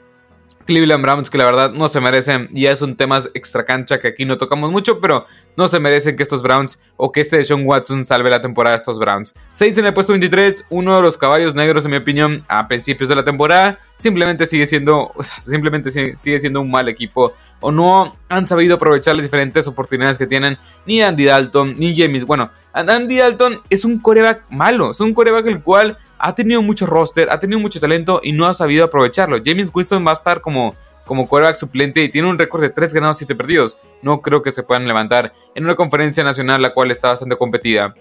Cleveland 0.70 1.02
Browns 1.02 1.32
que 1.32 1.40
la 1.40 1.46
verdad 1.46 1.72
no 1.72 1.90
se 1.90 2.00
merecen, 2.00 2.48
y 2.54 2.68
es 2.68 2.84
un 2.84 2.96
tema 2.96 3.18
extra 3.34 3.66
cancha 3.66 4.00
que 4.00 4.10
aquí 4.10 4.24
no 4.24 4.38
tocamos 4.38 4.72
mucho, 4.72 5.02
pero 5.02 5.26
no 5.60 5.68
se 5.68 5.82
merecen 5.82 6.16
que 6.16 6.24
estos 6.24 6.42
Browns 6.42 6.80
o 6.96 7.12
que 7.12 7.20
este 7.20 7.36
de 7.36 7.44
Sean 7.44 7.66
Watson 7.66 8.06
salve 8.06 8.30
la 8.30 8.42
temporada 8.42 8.76
de 8.76 8.78
estos 8.78 8.98
Browns. 8.98 9.34
6 9.52 9.78
en 9.78 9.88
el 9.88 9.94
puesto 9.94 10.14
23, 10.14 10.66
uno 10.70 10.96
de 10.96 11.02
los 11.02 11.18
caballos 11.18 11.54
negros 11.54 11.84
en 11.84 11.92
mi 11.92 11.98
opinión 11.98 12.46
a 12.48 12.66
principios 12.70 13.10
de 13.10 13.16
la 13.16 13.26
temporada, 13.26 13.78
simplemente 13.98 14.48
sigue 14.48 14.66
siendo, 14.66 15.14
simplemente 15.42 15.92
sigue 15.92 16.40
siendo 16.40 16.62
un 16.62 16.72
mal 16.72 16.88
equipo 16.88 17.34
o 17.60 17.74
no 17.74 18.16
han 18.30 18.48
sabido 18.48 18.76
aprovechar 18.76 19.16
las 19.16 19.24
diferentes 19.24 19.68
oportunidades 19.68 20.18
que 20.18 20.28
tienen 20.28 20.58
ni 20.86 21.02
Andy 21.02 21.26
Dalton 21.26 21.76
ni 21.78 21.94
James. 21.94 22.24
Bueno, 22.24 22.52
Andy 22.72 23.18
Dalton 23.18 23.60
es 23.70 23.84
un 23.84 24.00
coreback 24.00 24.44
malo, 24.50 24.92
es 24.92 25.02
un 25.02 25.14
coreback 25.14 25.46
el 25.48 25.62
cual 25.62 25.98
ha 26.20 26.36
tenido 26.36 26.62
mucho 26.62 26.86
roster, 26.86 27.30
ha 27.30 27.40
tenido 27.40 27.60
mucho 27.60 27.80
talento 27.80 28.22
y 28.24 28.32
no 28.32 28.46
ha 28.46 28.54
sabido 28.54 28.86
aprovecharlo. 28.86 29.38
James 29.44 29.72
Winston 29.74 30.06
va 30.06 30.12
a 30.12 30.14
estar 30.14 30.42
como, 30.42 30.76
como 31.10 31.28
quarterback 31.28 31.56
suplente 31.56 32.04
y 32.04 32.10
tiene 32.10 32.30
un 32.30 32.38
récord 32.38 32.62
de 32.62 32.70
3 32.70 32.94
ganados, 32.94 33.18
7 33.18 33.34
perdidos. 33.34 33.80
No 34.04 34.22
creo 34.22 34.44
que 34.44 34.52
se 34.52 34.62
puedan 34.62 34.88
levantar 34.88 35.34
en 35.56 35.64
una 35.64 35.76
conferencia 35.76 36.24
nacional 36.24 36.62
la 36.62 36.72
cual 36.72 36.92
está 36.92 37.08
bastante 37.08 37.36
competida. 37.36 37.96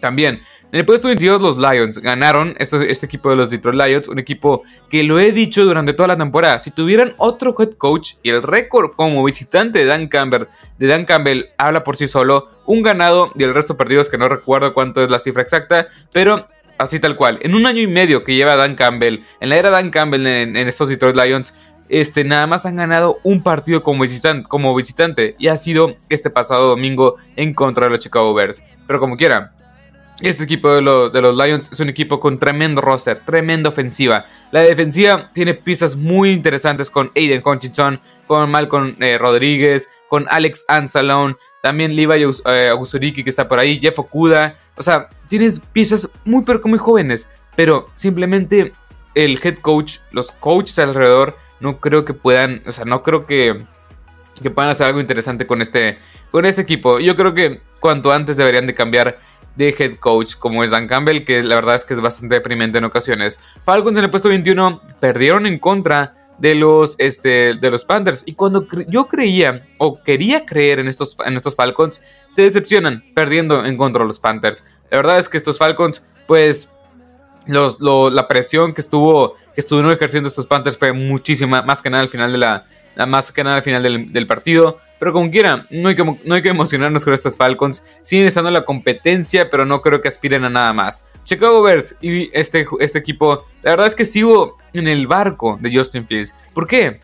También, 0.00 0.40
en 0.70 0.78
el 0.78 0.86
puesto 0.86 1.08
22 1.08 1.42
los 1.42 1.58
Lions 1.58 1.98
ganaron 1.98 2.54
este, 2.60 2.92
este 2.92 3.06
equipo 3.06 3.30
de 3.30 3.34
los 3.34 3.50
Detroit 3.50 3.76
Lions, 3.76 4.06
un 4.06 4.20
equipo 4.20 4.62
que 4.88 5.02
lo 5.02 5.18
he 5.18 5.32
dicho 5.32 5.64
durante 5.64 5.94
toda 5.94 6.06
la 6.06 6.16
temporada, 6.16 6.60
si 6.60 6.70
tuvieran 6.70 7.14
otro 7.16 7.56
head 7.58 7.72
coach 7.72 8.12
y 8.22 8.30
el 8.30 8.44
récord 8.44 8.92
como 8.94 9.24
visitante 9.24 9.80
de 9.80 9.86
Dan 9.86 10.06
Campbell, 10.06 10.44
de 10.78 10.86
Dan 10.86 11.06
Campbell 11.06 11.46
habla 11.58 11.82
por 11.82 11.96
sí 11.96 12.06
solo, 12.06 12.46
un 12.66 12.84
ganado 12.84 13.32
y 13.34 13.42
el 13.42 13.52
resto 13.52 13.76
perdidos 13.76 14.08
que 14.08 14.16
no 14.16 14.28
recuerdo 14.28 14.74
cuánto 14.74 15.02
es 15.02 15.10
la 15.10 15.18
cifra 15.18 15.42
exacta, 15.42 15.88
pero 16.12 16.46
así 16.78 17.00
tal 17.00 17.16
cual. 17.16 17.38
En 17.42 17.54
un 17.54 17.66
año 17.66 17.82
y 17.82 17.86
medio 17.86 18.24
que 18.24 18.34
lleva 18.34 18.56
Dan 18.56 18.76
Campbell, 18.76 19.24
en 19.40 19.48
la 19.48 19.56
era 19.56 19.70
Dan 19.70 19.90
Campbell 19.90 20.26
en, 20.26 20.56
estos 20.56 20.88
Detroit 20.88 21.16
Lions, 21.16 21.54
este, 21.88 22.24
nada 22.24 22.46
más 22.46 22.66
han 22.66 22.76
ganado 22.76 23.18
un 23.22 23.42
partido 23.42 23.82
como 23.82 24.02
visitante, 24.02 24.48
como 24.48 24.74
visitante 24.74 25.36
y 25.38 25.48
ha 25.48 25.56
sido 25.56 25.96
este 26.08 26.30
pasado 26.30 26.68
domingo 26.68 27.16
en 27.36 27.54
contra 27.54 27.86
de 27.86 27.90
los 27.90 27.98
Chicago 27.98 28.34
Bears. 28.34 28.62
Pero 28.86 29.00
como 29.00 29.16
quiera, 29.16 29.52
este 30.20 30.44
equipo 30.44 30.68
de, 30.70 31.10
de, 31.10 31.22
los 31.22 31.36
Lions 31.36 31.70
es 31.70 31.78
un 31.80 31.88
equipo 31.88 32.18
con 32.18 32.38
tremendo 32.38 32.80
roster, 32.80 33.20
tremenda 33.20 33.68
ofensiva. 33.68 34.26
La 34.50 34.60
defensiva 34.60 35.30
tiene 35.32 35.54
piezas 35.54 35.94
muy 35.94 36.30
interesantes 36.30 36.90
con 36.90 37.12
Aiden 37.14 37.42
Hutchinson, 37.44 38.00
con 38.26 38.50
Malcolm 38.50 38.96
eh, 39.00 39.16
Rodríguez, 39.16 39.88
con 40.08 40.26
Alex 40.28 40.64
Ansalone, 40.68 41.36
también 41.62 41.94
Levi 41.94 42.24
eh, 42.46 42.72
que 43.14 43.24
está 43.26 43.46
por 43.46 43.58
ahí, 43.58 43.78
Jeff 43.80 43.98
Okuda. 43.98 44.56
O 44.76 44.82
sea, 44.82 45.08
tienes 45.28 45.60
piezas 45.60 46.08
muy 46.24 46.44
pero 46.44 46.60
muy 46.64 46.78
jóvenes. 46.78 47.28
Pero 47.56 47.90
simplemente 47.96 48.72
el 49.14 49.40
head 49.42 49.58
coach, 49.60 49.98
los 50.12 50.32
coaches 50.32 50.78
alrededor, 50.78 51.36
no 51.60 51.80
creo 51.80 52.04
que 52.04 52.14
puedan, 52.14 52.62
o 52.66 52.72
sea, 52.72 52.84
no 52.84 53.02
creo 53.02 53.26
que, 53.26 53.64
que 54.42 54.50
puedan 54.50 54.70
hacer 54.70 54.86
algo 54.86 55.00
interesante 55.00 55.46
con 55.46 55.62
este, 55.62 55.98
con 56.30 56.44
este 56.44 56.62
equipo. 56.62 57.00
Yo 57.00 57.16
creo 57.16 57.34
que 57.34 57.60
cuanto 57.80 58.12
antes 58.12 58.36
deberían 58.36 58.66
de 58.66 58.74
cambiar 58.74 59.18
de 59.56 59.74
head 59.76 59.96
coach 59.96 60.36
como 60.36 60.62
es 60.62 60.70
Dan 60.70 60.86
Campbell, 60.86 61.24
que 61.24 61.42
la 61.42 61.56
verdad 61.56 61.74
es 61.74 61.84
que 61.84 61.94
es 61.94 62.00
bastante 62.00 62.36
deprimente 62.36 62.78
en 62.78 62.84
ocasiones. 62.84 63.40
Falcons 63.64 63.98
en 63.98 64.04
el 64.04 64.10
puesto 64.10 64.28
21 64.28 64.80
perdieron 65.00 65.46
en 65.46 65.58
contra 65.58 66.14
de 66.38 66.54
los, 66.54 66.94
este, 66.98 67.54
de 67.54 67.70
los 67.70 67.84
Panthers. 67.84 68.22
Y 68.24 68.34
cuando 68.34 68.66
yo 68.86 69.08
creía 69.08 69.66
o 69.78 70.02
quería 70.02 70.46
creer 70.46 70.78
en 70.78 70.86
estos, 70.86 71.16
en 71.26 71.36
estos 71.36 71.56
Falcons, 71.56 72.00
te 72.36 72.42
decepcionan 72.42 73.04
perdiendo 73.14 73.64
en 73.64 73.76
contra 73.76 74.02
de 74.02 74.06
los 74.06 74.20
Panthers. 74.20 74.62
La 74.90 74.98
verdad 74.98 75.18
es 75.18 75.28
que 75.28 75.36
estos 75.36 75.58
Falcons, 75.58 76.02
pues 76.26 76.70
los, 77.48 77.78
la 77.80 78.28
presión 78.28 78.74
que 78.74 78.80
estuvo 78.80 79.34
que 79.54 79.60
estuvieron 79.62 79.90
ejerciendo 79.90 80.28
estos 80.28 80.46
Panthers 80.46 80.78
fue 80.78 80.92
muchísima, 80.92 81.62
más 81.62 81.82
que 81.82 81.90
nada 81.90 82.04
al 82.04 82.08
final 82.08 82.30
de 82.30 82.38
la, 82.38 82.64
más 83.06 83.32
que 83.32 83.42
nada 83.42 83.56
al 83.56 83.62
final 83.62 83.82
del, 83.82 84.26
partido. 84.26 84.78
Pero 84.98 85.12
como 85.12 85.30
quiera, 85.30 85.66
no 85.70 85.88
hay, 85.88 85.96
que, 85.96 86.04
no 86.04 86.34
hay 86.34 86.42
que 86.42 86.48
emocionarnos 86.48 87.04
con 87.04 87.14
estos 87.14 87.36
Falcons. 87.36 87.82
Siguen 88.02 88.26
estando 88.26 88.48
en 88.48 88.54
la 88.54 88.64
competencia, 88.64 89.50
pero 89.50 89.64
no 89.64 89.82
creo 89.82 90.00
que 90.00 90.08
aspiren 90.08 90.44
a 90.44 90.50
nada 90.50 90.72
más. 90.72 91.04
Chicago 91.24 91.62
Bears 91.62 91.96
y 92.00 92.30
este, 92.36 92.66
este 92.80 92.98
equipo, 92.98 93.44
la 93.62 93.72
verdad 93.72 93.86
es 93.86 93.94
que 93.94 94.04
sigo 94.04 94.58
en 94.72 94.88
el 94.88 95.06
barco 95.06 95.58
de 95.60 95.76
Justin 95.76 96.06
Fields. 96.06 96.34
¿Por 96.54 96.66
qué? 96.66 97.00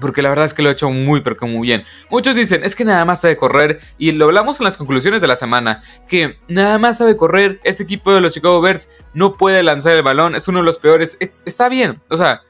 Porque 0.00 0.22
la 0.22 0.28
verdad 0.28 0.44
es 0.44 0.54
que 0.54 0.62
lo 0.62 0.68
ha 0.68 0.72
hecho 0.72 0.90
muy, 0.90 1.20
pero 1.20 1.36
que 1.36 1.46
muy 1.46 1.68
bien. 1.68 1.84
Muchos 2.10 2.34
dicen, 2.34 2.64
es 2.64 2.74
que 2.74 2.84
nada 2.84 3.04
más 3.04 3.20
sabe 3.20 3.36
correr. 3.36 3.80
Y 3.98 4.12
lo 4.12 4.26
hablamos 4.26 4.58
en 4.58 4.64
las 4.64 4.76
conclusiones 4.76 5.20
de 5.20 5.26
la 5.26 5.36
semana. 5.36 5.82
Que 6.08 6.38
nada 6.48 6.78
más 6.78 6.98
sabe 6.98 7.16
correr. 7.16 7.60
Este 7.64 7.84
equipo 7.84 8.12
de 8.12 8.20
los 8.20 8.32
Chicago 8.32 8.60
Bears 8.60 8.88
no 9.12 9.34
puede 9.34 9.62
lanzar 9.62 9.92
el 9.92 10.02
balón. 10.02 10.34
Es 10.34 10.48
uno 10.48 10.58
de 10.60 10.64
los 10.64 10.78
peores. 10.78 11.16
está 11.20 11.68
bien. 11.68 12.00
O 12.10 12.16
sea, 12.16 12.42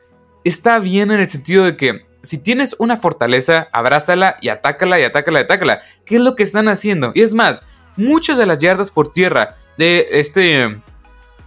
está 0.45 0.79
bien 0.79 1.11
en 1.11 1.21
el 1.21 1.29
sentido 1.29 1.65
de 1.65 1.77
que 1.77 2.07
si 2.25 2.39
tienes 2.39 2.75
una 2.79 2.97
fortaleza, 2.97 3.69
abrázala 3.73 4.39
y 4.41 4.49
atácala 4.49 4.99
y 4.99 5.05
atácala 5.05 5.41
y 5.41 5.43
atácala. 5.43 5.81
¿Qué 6.05 6.17
es 6.17 6.21
lo 6.23 6.35
que 6.35 6.43
están 6.43 6.69
haciendo? 6.69 7.13
Y 7.15 7.23
es 7.23 7.35
más, 7.35 7.63
muchas 7.97 8.39
de 8.39 8.47
las 8.47 8.59
yardas 8.59 8.91
por 8.91 9.13
tierra 9.13 9.57
de 9.77 10.09
este, 10.13 10.81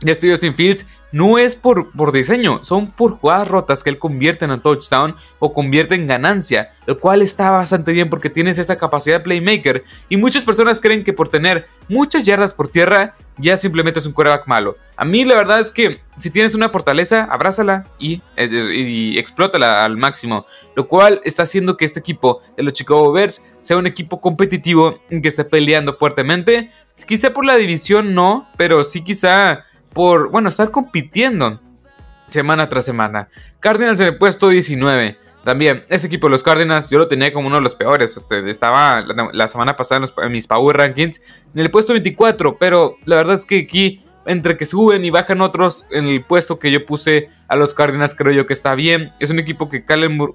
este 0.06 0.30
Justin 0.30 0.54
Fields 0.54 0.86
no 1.12 1.38
es 1.38 1.56
por, 1.56 1.92
por 1.92 2.12
diseño, 2.12 2.64
son 2.64 2.92
por 2.92 3.12
jugadas 3.12 3.48
rotas 3.48 3.82
que 3.82 3.90
él 3.90 3.98
convierte 3.98 4.46
en 4.46 4.60
touchdown 4.60 5.16
o 5.40 5.54
convierte 5.54 5.96
en 5.96 6.06
ganancia, 6.06 6.74
lo 6.86 7.00
cual 7.00 7.22
está 7.22 7.50
bastante 7.52 7.94
bien 7.94 8.10
porque 8.10 8.30
tienes 8.30 8.60
esta 8.60 8.78
capacidad 8.78 9.18
de 9.18 9.24
playmaker 9.24 9.84
y 10.10 10.18
muchas 10.18 10.44
personas 10.44 10.82
creen 10.82 11.04
que 11.04 11.14
por 11.14 11.30
tener 11.30 11.66
muchas 11.88 12.26
yardas 12.26 12.54
por 12.54 12.68
tierra 12.68 13.16
ya 13.38 13.56
simplemente 13.56 14.00
es 14.00 14.06
un 14.06 14.14
quarterback 14.14 14.48
malo. 14.48 14.76
A 14.98 15.06
mí 15.06 15.24
la 15.24 15.36
verdad 15.36 15.60
es 15.60 15.72
que 15.72 16.02
si 16.20 16.30
tienes 16.30 16.56
una 16.56 16.70
fortaleza, 16.70 17.28
abrázala 17.30 17.86
y, 18.00 18.22
y, 18.36 19.18
explótala 19.18 19.86
al 19.86 19.96
máximo, 19.96 20.46
lo 20.76 20.88
cual 20.88 21.22
está 21.24 21.44
haciendo 21.44 21.78
que 21.78 21.86
este 21.86 22.00
equipo 22.00 22.42
de 22.58 22.64
los 22.64 22.74
Chicago 22.74 23.12
Bears 23.12 23.42
sea 23.62 23.78
un 23.78 23.88
equipo 23.88 24.20
competitivo 24.20 25.00
que 25.10 25.28
esté 25.28 25.46
peleando 25.46 25.94
fuertemente. 25.94 26.72
Quizá 27.08 27.32
por 27.32 27.46
la 27.46 27.56
división 27.56 28.16
no, 28.16 28.50
pero 28.58 28.84
sí 28.84 29.04
quizá 29.04 29.66
por, 29.98 30.30
bueno, 30.30 30.50
estar 30.50 30.70
compitiendo 30.70 31.60
semana 32.30 32.70
tras 32.70 32.86
semana. 32.86 33.30
Cardinals 33.60 34.00
en 34.00 34.06
el 34.06 34.18
puesto 34.20 34.50
19. 34.50 35.18
También, 35.44 35.86
ese 35.90 36.06
equipo 36.06 36.28
de 36.28 36.32
los 36.32 36.44
Cardinals 36.44 36.92
yo 36.92 37.00
lo 37.00 37.08
tenía 37.08 37.34
como 37.34 37.48
uno 37.48 37.56
de 37.56 37.64
los 37.64 37.74
peores. 37.74 38.16
Este, 38.16 38.48
estaba 38.48 39.02
la, 39.02 39.48
semana 39.48 39.76
pasada 39.76 40.06
en, 40.22 40.32
mis 40.32 40.46
Power 40.46 40.78
Rankings 40.78 41.20
en 41.56 41.62
el 41.62 41.72
puesto 41.72 41.94
24. 41.94 42.60
Pero 42.60 42.98
la 43.06 43.16
verdad 43.16 43.38
es 43.38 43.46
que 43.46 43.58
aquí, 43.58 44.04
entre 44.28 44.56
que 44.56 44.68
suben 44.68 45.04
y 45.04 45.10
bajan 45.10 45.42
otros 45.42 45.88
en 45.90 46.06
el 46.06 46.24
puesto 46.24 46.60
que 46.60 46.70
yo 46.70 46.86
puse 46.86 47.30
a 47.48 47.56
los 47.56 47.74
Cardinals, 47.74 48.14
creo 48.14 48.32
yo 48.32 48.46
que 48.46 48.54
está 48.54 48.76
bien. 48.76 49.14
Es 49.20 49.32
un 49.32 49.40
equipo 49.40 49.68
que, 49.68 49.84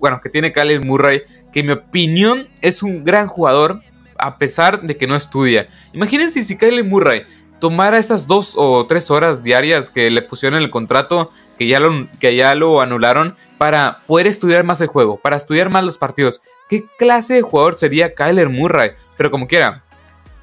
bueno, 0.01 0.21
que 0.21 0.29
tiene 0.29 0.53
Kalen 0.53 0.85
Murray, 0.85 1.23
que 1.53 1.61
en 1.61 1.67
mi 1.67 1.73
opinión 1.73 2.49
es 2.63 2.83
un 2.83 3.05
gran 3.05 3.29
jugador, 3.29 3.81
a 4.19 4.39
pesar 4.39 4.83
de 4.83 4.97
que 4.97 5.07
no 5.07 5.15
estudia. 5.15 5.69
Imagínense 5.93 6.43
si 6.43 6.59
Kyle 6.59 6.83
Murray 6.83 7.27
tomara 7.63 8.01
esas 8.01 8.27
dos 8.27 8.55
o 8.57 8.85
tres 8.89 9.09
horas 9.09 9.45
diarias 9.45 9.89
que 9.89 10.11
le 10.11 10.21
pusieron 10.23 10.59
en 10.59 10.65
el 10.65 10.71
contrato, 10.71 11.31
que 11.57 11.69
ya 11.69 11.79
lo, 11.79 12.09
que 12.19 12.35
ya 12.35 12.57
lo 12.57 12.81
anularon, 12.81 13.37
para 13.57 14.01
poder 14.09 14.27
estudiar 14.27 14.65
más 14.65 14.81
el 14.81 14.89
juego, 14.89 15.21
para 15.21 15.37
estudiar 15.37 15.71
más 15.71 15.85
los 15.85 15.97
partidos. 15.97 16.43
¿Qué 16.69 16.87
clase 16.99 17.35
de 17.35 17.43
jugador 17.43 17.75
sería 17.75 18.17
Kyler 18.17 18.49
Murray? 18.49 18.95
Pero 19.17 19.31
como 19.31 19.47
quiera, 19.47 19.85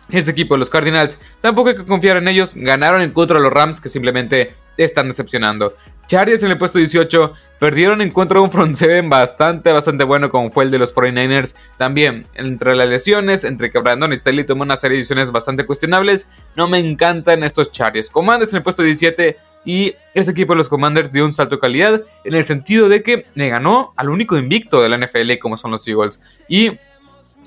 este 0.10 0.32
equipo, 0.32 0.56
los 0.56 0.70
Cardinals, 0.70 1.20
tampoco 1.42 1.72
hay 1.72 1.76
que 1.76 1.86
confiar 1.86 2.16
en 2.16 2.30
ellos. 2.30 2.54
Ganaron 2.56 3.02
en 3.02 3.12
contra 3.12 3.36
de 3.36 3.44
los 3.44 3.52
Rams, 3.52 3.82
que 3.82 3.90
simplemente 3.90 4.56
están 4.84 5.08
decepcionando. 5.10 5.76
Chargers 6.08 6.42
en 6.44 6.52
el 6.52 6.58
puesto 6.58 6.80
18 6.80 7.34
perdieron 7.60 8.02
en 8.02 8.10
contra 8.10 8.40
de 8.40 8.46
un 8.46 8.52
front 8.52 8.76
seven 8.76 9.10
bastante, 9.10 9.72
bastante 9.72 10.04
bueno 10.04 10.30
como 10.30 10.50
fue 10.50 10.64
el 10.64 10.72
de 10.72 10.80
los 10.80 10.96
49ers. 10.96 11.56
También, 11.78 12.26
entre 12.34 12.76
las 12.76 12.90
lesiones, 12.90 13.44
entre 13.44 13.72
que 13.72 13.80
Brandon 13.80 14.12
y 14.12 14.18
Staley 14.18 14.46
tomó 14.46 14.64
una 14.64 14.78
serie 14.78 14.96
de 14.96 15.02
decisiones 15.02 15.32
bastante 15.32 15.66
cuestionables, 15.66 16.28
no 16.56 16.68
me 16.68 16.80
encantan 16.80 17.44
estos 17.44 17.72
Chargers. 17.72 18.10
Commanders 18.10 18.54
en 18.54 18.58
el 18.58 18.64
puesto 18.64 18.82
17 18.82 19.38
y 19.66 19.94
este 20.14 20.32
equipo 20.32 20.54
de 20.54 20.58
los 20.58 20.70
Commanders 20.70 21.12
dio 21.12 21.26
un 21.26 21.34
salto 21.34 21.58
de 21.58 21.62
calidad 21.62 22.02
en 22.24 22.34
el 22.34 22.46
sentido 22.46 22.90
de 22.90 23.04
que 23.04 23.26
le 23.36 23.50
ganó 23.50 23.92
al 23.98 24.10
único 24.10 24.38
invicto 24.38 24.82
de 24.82 24.90
la 24.90 24.98
NFL 24.98 25.38
como 25.40 25.58
son 25.58 25.72
los 25.72 25.88
Eagles. 25.88 26.20
Y 26.48 26.80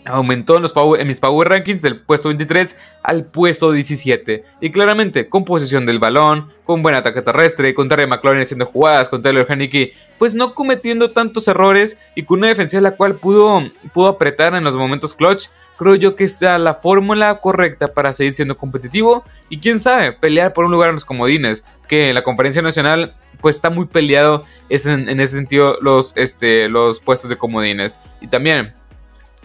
aumentó 0.05 0.57
en, 0.57 0.63
los 0.63 0.75
en 0.99 1.07
mis 1.07 1.21
Power 1.21 1.49
Rankings 1.49 1.83
del 1.83 2.01
puesto 2.01 2.29
23 2.29 2.77
al 3.03 3.25
puesto 3.27 3.73
17. 3.73 4.45
Y 4.61 4.71
claramente, 4.71 5.29
con 5.29 5.45
posesión 5.45 5.87
del 5.87 5.99
balón, 5.99 6.53
con 6.65 6.83
buen 6.83 6.95
ataque 6.95 7.23
terrestre, 7.23 7.75
con 7.75 7.89
Terry 7.89 8.07
McLaurin 8.07 8.43
haciendo 8.43 8.67
jugadas, 8.67 9.09
con 9.09 9.23
Taylor 9.23 9.47
Haneke, 9.49 9.95
pues 10.19 10.35
no 10.35 10.55
cometiendo 10.55 11.11
tantos 11.11 11.49
errores 11.49 11.97
y 12.15 12.25
con 12.25 12.39
una 12.39 12.49
defensa 12.49 12.81
la 12.81 12.93
cual 12.93 13.17
pudo, 13.17 13.63
pudo 13.93 14.09
apretar 14.09 14.55
en 14.55 14.65
los 14.65 14.75
momentos 14.75 15.15
clutch. 15.15 15.49
Creo 15.77 15.95
yo 15.97 16.15
que 16.15 16.25
está 16.25 16.59
la 16.59 16.75
fórmula 16.75 17.41
correcta 17.41 17.89
para 17.89 18.13
seguir 18.13 18.35
siendo 18.35 18.57
competitivo 18.57 19.25
y 19.49 19.59
quién 19.59 19.81
sabe, 19.81 20.13
pelear 20.13 20.53
por 20.53 20.65
un 20.65 20.73
lugar 20.73 20.91
en 20.91 20.95
los 20.95 21.05
comodines, 21.05 21.65
que 21.89 22.13
la 22.13 22.23
conferencia 22.23 22.63
nacional 22.63 23.15
pues 23.41 23.57
está 23.57 23.71
muy 23.71 23.87
peleado 23.87 24.45
en, 24.69 25.09
en 25.09 25.19
ese 25.19 25.35
sentido 25.35 25.79
los, 25.81 26.13
este, 26.15 26.69
los 26.69 27.01
puestos 27.01 27.29
de 27.29 27.37
comodines. 27.37 27.99
Y 28.21 28.29
también 28.29 28.75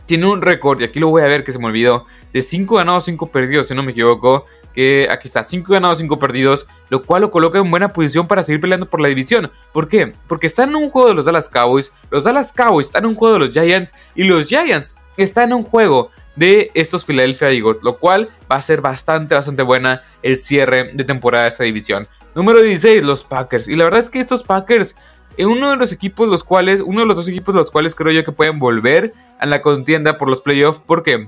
tiene 0.08 0.26
un 0.26 0.42
récord, 0.42 0.82
y 0.82 0.86
aquí 0.86 1.00
lo 1.00 1.10
voy 1.10 1.22
a 1.22 1.28
ver 1.28 1.44
que 1.44 1.52
se 1.52 1.60
me 1.60 1.68
olvidó, 1.68 2.06
de 2.34 2.42
5 2.42 2.76
ganados, 2.76 3.06
5 3.06 3.28
perdidos, 3.28 3.68
si 3.68 3.76
no 3.76 3.84
me 3.84 3.92
equivoco. 3.92 4.46
Que 4.74 5.08
aquí 5.10 5.28
está, 5.28 5.44
5 5.44 5.74
ganados, 5.74 5.98
5 5.98 6.20
perdidos, 6.20 6.68
lo 6.90 7.02
cual 7.02 7.24
lo 7.24 7.32
coloca 7.32 7.58
en 7.58 7.72
buena 7.72 7.94
posición 7.94 8.28
para 8.28 8.44
seguir 8.44 8.62
peleando 8.62 8.88
por 8.88 9.02
la 9.02 9.08
división. 9.08 9.52
¿Por 9.74 9.88
qué? 9.88 10.14
Porque 10.28 10.46
está 10.46 10.66
en 10.66 10.76
un 10.76 10.92
juego 10.92 11.08
de 11.08 11.16
los 11.16 11.26
Dallas 11.26 11.50
Cowboys, 11.50 11.92
los 12.12 12.24
Dallas 12.24 12.54
Cowboys 12.54 12.86
están 12.86 13.04
en 13.04 13.10
un 13.10 13.16
juego 13.16 13.34
de 13.34 13.40
los 13.40 13.54
Giants, 13.54 13.94
y 14.14 14.26
los 14.26 14.48
Giants 14.48 14.96
están 15.18 15.50
en 15.50 15.58
un 15.58 15.64
juego 15.64 16.12
de 16.36 16.70
estos 16.76 17.06
Philadelphia 17.06 17.50
Eagles, 17.50 17.78
lo 17.82 17.98
cual 17.98 18.30
va 18.52 18.58
a 18.58 18.62
ser 18.62 18.82
bastante, 18.82 19.34
bastante 19.34 19.64
buena 19.64 20.04
el 20.22 20.38
cierre 20.38 20.92
de 20.94 21.04
temporada 21.04 21.46
de 21.46 21.50
esta 21.50 21.64
división. 21.64 22.08
Número 22.36 22.62
16, 22.62 23.04
los 23.04 23.24
Packers. 23.24 23.68
Y 23.68 23.76
la 23.76 23.86
verdad 23.86 24.02
es 24.02 24.12
que 24.12 24.20
estos 24.20 24.44
Packers 24.44 24.96
uno 25.40 25.70
de 25.70 25.76
los 25.78 25.92
equipos 25.92 26.28
los 26.28 26.44
cuales, 26.44 26.82
uno 26.82 27.02
de 27.02 27.06
los 27.06 27.16
dos 27.16 27.28
equipos 27.28 27.54
los 27.54 27.72
cuales 27.72 27.96
creo 27.96 28.12
yo 28.12 28.24
que 28.24 28.32
pueden 28.32 28.60
volver 28.60 29.14
a 29.40 29.46
la 29.46 29.62
contienda 29.62 30.18
por 30.18 30.30
los 30.30 30.42
playoffs 30.42 30.82
porque 30.86 31.28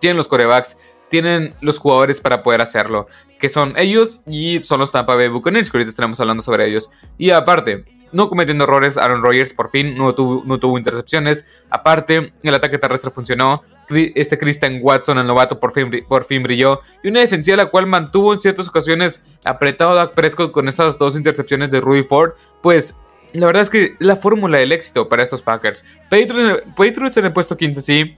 tienen 0.00 0.16
los 0.16 0.28
corebacks, 0.28 0.76
tienen 1.08 1.54
los 1.60 1.78
jugadores 1.78 2.20
para 2.20 2.42
poder 2.42 2.60
hacerlo, 2.60 3.06
que 3.38 3.48
son 3.48 3.74
ellos 3.76 4.20
y 4.26 4.62
son 4.62 4.80
los 4.80 4.92
Tampa 4.92 5.14
Bay 5.14 5.28
Buccaneers, 5.28 5.70
que 5.70 5.76
ahorita 5.76 5.90
estaremos 5.90 6.20
hablando 6.20 6.42
sobre 6.42 6.66
ellos. 6.68 6.90
Y 7.18 7.30
aparte, 7.30 7.84
no 8.12 8.28
cometiendo 8.28 8.64
errores, 8.64 8.96
Aaron 8.96 9.22
Rodgers 9.22 9.52
por 9.52 9.70
fin 9.70 9.96
no 9.96 10.14
tuvo, 10.14 10.42
no 10.44 10.58
tuvo 10.58 10.78
intercepciones. 10.78 11.44
Aparte, 11.68 12.32
el 12.42 12.54
ataque 12.54 12.78
terrestre 12.78 13.10
funcionó. 13.10 13.62
Este 13.88 14.38
Christian 14.38 14.78
Watson, 14.80 15.18
el 15.18 15.26
novato, 15.26 15.58
por 15.58 15.72
fin, 15.72 15.90
por 16.08 16.24
fin 16.24 16.42
brilló. 16.42 16.80
Y 17.02 17.08
una 17.08 17.20
defensiva 17.20 17.56
la 17.56 17.66
cual 17.66 17.86
mantuvo 17.86 18.32
en 18.32 18.40
ciertas 18.40 18.68
ocasiones 18.68 19.22
apretado 19.44 19.98
a 19.98 20.12
Prescott 20.12 20.52
con 20.52 20.68
estas 20.68 20.96
dos 20.96 21.16
intercepciones 21.16 21.70
de 21.70 21.80
Rudy 21.80 22.04
Ford. 22.04 22.32
Pues 22.62 22.94
la 23.32 23.46
verdad 23.46 23.62
es 23.62 23.70
que 23.70 23.96
la 23.98 24.16
fórmula 24.16 24.58
del 24.58 24.72
éxito 24.72 25.08
para 25.08 25.22
estos 25.22 25.42
Packers. 25.42 25.84
Patriots 26.08 27.16
en 27.16 27.24
el, 27.24 27.32
puesto 27.32 27.56
15, 27.56 27.80
sí. 27.80 28.16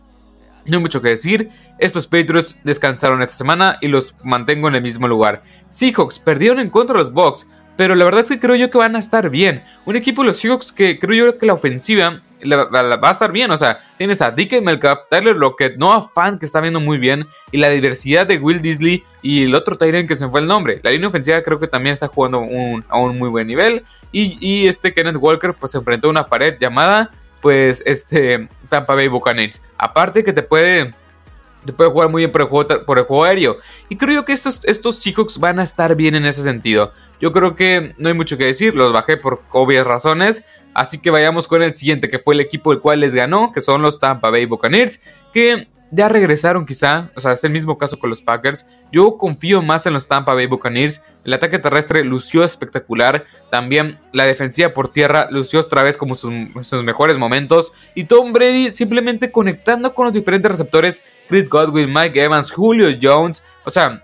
No 0.66 0.76
hay 0.76 0.82
mucho 0.82 1.02
que 1.02 1.10
decir. 1.10 1.50
Estos 1.78 2.06
Patriots 2.06 2.56
descansaron 2.64 3.22
esta 3.22 3.34
semana 3.34 3.78
y 3.80 3.88
los 3.88 4.14
mantengo 4.22 4.68
en 4.68 4.76
el 4.76 4.82
mismo 4.82 5.08
lugar. 5.08 5.42
Seahawks 5.70 6.18
perdieron 6.18 6.60
en 6.60 6.70
contra 6.70 6.96
de 6.96 7.04
los 7.04 7.12
Bucks. 7.12 7.46
Pero 7.76 7.94
la 7.94 8.04
verdad 8.04 8.22
es 8.22 8.30
que 8.30 8.40
creo 8.40 8.54
yo 8.54 8.70
que 8.70 8.78
van 8.78 8.96
a 8.96 8.98
estar 8.98 9.30
bien. 9.30 9.64
Un 9.86 9.96
equipo 9.96 10.22
de 10.22 10.28
los 10.28 10.38
Seahawks 10.38 10.72
que 10.72 10.98
creo 10.98 11.26
yo 11.26 11.38
que 11.38 11.46
la 11.46 11.54
ofensiva 11.54 12.20
va 12.44 13.08
a 13.08 13.12
estar 13.12 13.32
bien. 13.32 13.50
O 13.50 13.56
sea, 13.56 13.78
tienes 13.98 14.20
a 14.22 14.30
DK 14.30 14.62
Metcalf, 14.62 15.00
Tyler 15.10 15.36
Lockett, 15.36 15.76
Noah 15.76 16.10
Fan 16.14 16.38
que 16.38 16.46
está 16.46 16.60
viendo 16.60 16.80
muy 16.80 16.98
bien. 16.98 17.26
Y 17.50 17.58
la 17.58 17.68
diversidad 17.68 18.26
de 18.26 18.38
Will 18.38 18.62
Disley 18.62 19.04
y 19.22 19.44
el 19.44 19.54
otro 19.54 19.76
Tyrant 19.76 20.08
que 20.08 20.16
se 20.16 20.28
fue 20.28 20.40
el 20.40 20.46
nombre. 20.46 20.80
La 20.82 20.90
línea 20.90 21.08
ofensiva 21.08 21.42
creo 21.42 21.58
que 21.60 21.68
también 21.68 21.92
está 21.92 22.08
jugando 22.08 22.38
a 22.88 22.98
un 22.98 23.18
muy 23.18 23.28
buen 23.28 23.46
nivel. 23.46 23.84
Y, 24.10 24.66
este 24.66 24.94
Kenneth 24.94 25.16
Walker 25.18 25.54
pues 25.54 25.72
se 25.72 25.78
enfrentó 25.78 26.08
a 26.08 26.10
una 26.10 26.26
pared 26.26 26.56
llamada 26.58 27.10
pues 27.40 27.82
este 27.84 28.48
Tampa 28.68 28.94
Bay 28.94 29.08
Buccaneers. 29.08 29.60
Aparte 29.76 30.22
que 30.22 30.32
te 30.32 30.42
puede 30.42 30.94
puede 31.72 31.90
jugar 31.90 32.08
muy 32.10 32.22
bien 32.22 32.32
por 32.32 32.40
el 32.40 32.48
juego, 32.48 32.84
por 32.84 32.98
el 32.98 33.04
juego 33.04 33.24
aéreo. 33.24 33.58
Y 33.88 33.96
creo 33.96 34.14
yo 34.14 34.24
que 34.24 34.32
estos, 34.32 34.64
estos 34.64 34.96
Seahawks 34.96 35.38
van 35.38 35.60
a 35.60 35.62
estar 35.62 35.94
bien 35.94 36.14
en 36.14 36.26
ese 36.26 36.42
sentido. 36.42 36.92
Yo 37.20 37.30
creo 37.32 37.54
que 37.54 37.94
no 37.98 38.08
hay 38.08 38.14
mucho 38.14 38.36
que 38.36 38.46
decir, 38.46 38.74
los 38.74 38.92
bajé 38.92 39.16
por 39.16 39.42
obvias 39.52 39.86
razones. 39.86 40.44
Así 40.74 40.98
que 40.98 41.10
vayamos 41.10 41.46
con 41.46 41.62
el 41.62 41.74
siguiente, 41.74 42.08
que 42.08 42.18
fue 42.18 42.34
el 42.34 42.40
equipo 42.40 42.72
el 42.72 42.80
cual 42.80 43.00
les 43.00 43.14
ganó, 43.14 43.52
que 43.52 43.60
son 43.60 43.82
los 43.82 44.00
Tampa 44.00 44.30
Bay 44.30 44.46
Buccaneers, 44.46 45.00
que 45.32 45.68
ya 45.94 46.08
regresaron 46.08 46.64
quizá, 46.64 47.10
o 47.14 47.20
sea, 47.20 47.32
es 47.32 47.44
el 47.44 47.52
mismo 47.52 47.76
caso 47.76 47.98
con 47.98 48.08
los 48.08 48.22
Packers. 48.22 48.66
Yo 48.90 49.18
confío 49.18 49.60
más 49.60 49.84
en 49.84 49.92
los 49.92 50.08
Tampa 50.08 50.32
Bay 50.32 50.46
Buccaneers. 50.46 51.02
El 51.22 51.34
ataque 51.34 51.58
terrestre 51.58 52.02
lució 52.02 52.44
espectacular. 52.44 53.24
También 53.50 54.00
la 54.10 54.24
defensiva 54.24 54.70
por 54.70 54.88
tierra 54.88 55.28
lució 55.30 55.60
otra 55.60 55.82
vez 55.82 55.98
como 55.98 56.14
sus, 56.14 56.32
sus 56.62 56.82
mejores 56.82 57.18
momentos. 57.18 57.72
Y 57.94 58.04
Tom 58.04 58.32
Brady 58.32 58.70
simplemente 58.70 59.30
conectando 59.30 59.94
con 59.94 60.06
los 60.06 60.14
diferentes 60.14 60.50
receptores. 60.50 61.02
Chris 61.28 61.50
Godwin, 61.50 61.92
Mike 61.92 62.22
Evans, 62.22 62.50
Julio 62.50 62.88
Jones. 63.00 63.42
O 63.66 63.70
sea, 63.70 64.02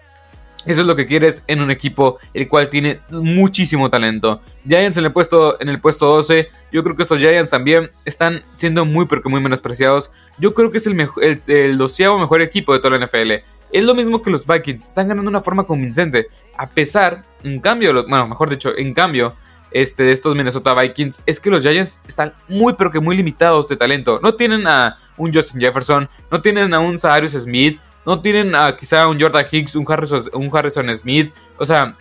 eso 0.67 0.81
es 0.81 0.87
lo 0.87 0.97
que 0.97 1.07
quieres 1.07 1.45
en 1.47 1.62
un 1.62 1.71
equipo 1.71 2.19
el 2.35 2.49
cual 2.49 2.69
tiene 2.69 3.00
muchísimo 3.11 3.91
talento. 3.91 4.41
Giants 4.67 4.97
en 4.97 5.05
el 5.05 5.12
puesto, 5.12 5.61
en 5.61 5.69
el 5.69 5.81
puesto 5.81 6.07
12. 6.07 6.49
Yo 6.73 6.83
creo 6.83 6.97
que 6.97 7.03
estos 7.03 7.21
Giants 7.21 7.50
también 7.50 7.91
están 8.05 8.43
siendo 8.57 8.85
muy 8.85 9.07
pero 9.07 9.23
que 9.23 9.29
muy 9.29 9.41
menospreciados. 9.41 10.11
Yo 10.38 10.55
creo 10.55 10.71
que 10.71 10.79
es 10.79 10.87
el, 10.87 10.95
mejor, 10.95 11.23
el, 11.25 11.79
doceavo 11.79 12.19
mejor 12.19 12.43
equipo 12.43 12.73
de 12.73 12.81
toda 12.81 12.99
la 12.99 13.07
NFL. 13.07 13.33
Es 13.71 13.85
lo 13.85 13.95
mismo 13.95 14.21
que 14.21 14.31
los 14.31 14.47
Vikings. 14.47 14.87
Están 14.87 15.09
ganando 15.09 15.31
de 15.31 15.37
una 15.37 15.43
forma 15.43 15.65
convincente. 15.65 16.29
A 16.57 16.69
pesar, 16.69 17.25
en 17.45 17.61
cambio, 17.61 17.93
bueno, 18.09 18.27
mejor 18.27 18.50
dicho, 18.50 18.77
en 18.77 18.93
cambio, 18.95 19.37
este, 19.71 20.03
de 20.03 20.12
estos 20.12 20.35
Minnesota 20.35 20.75
Vikings 20.75 21.23
es 21.27 21.41
que 21.41 21.50
los 21.50 21.62
Giants 21.62 22.00
están 22.09 22.33
muy 22.49 22.73
pero 22.73 22.91
que 22.91 23.00
muy 23.00 23.17
limitados 23.17 23.69
de 23.69 23.77
talento. 23.77 24.19
No 24.23 24.35
tienen 24.35 24.67
a 24.67 24.99
un 25.17 25.33
Justin 25.33 25.61
Jefferson, 25.61 26.09
no 26.31 26.41
tienen 26.41 26.75
a 26.75 26.81
un 26.81 26.99
Zarius 26.99 27.33
Smith, 27.33 27.79
no 28.09 28.23
tienen 28.23 28.55
a 28.55 28.75
quizá 28.75 29.07
un 29.07 29.21
Jordan 29.21 29.45
Hicks, 29.50 29.77
un 29.77 29.85
Harrison, 29.87 30.23
un 30.33 30.49
Harrison 30.50 30.97
Smith. 30.97 31.31
O 31.59 31.67
sea, 31.67 31.95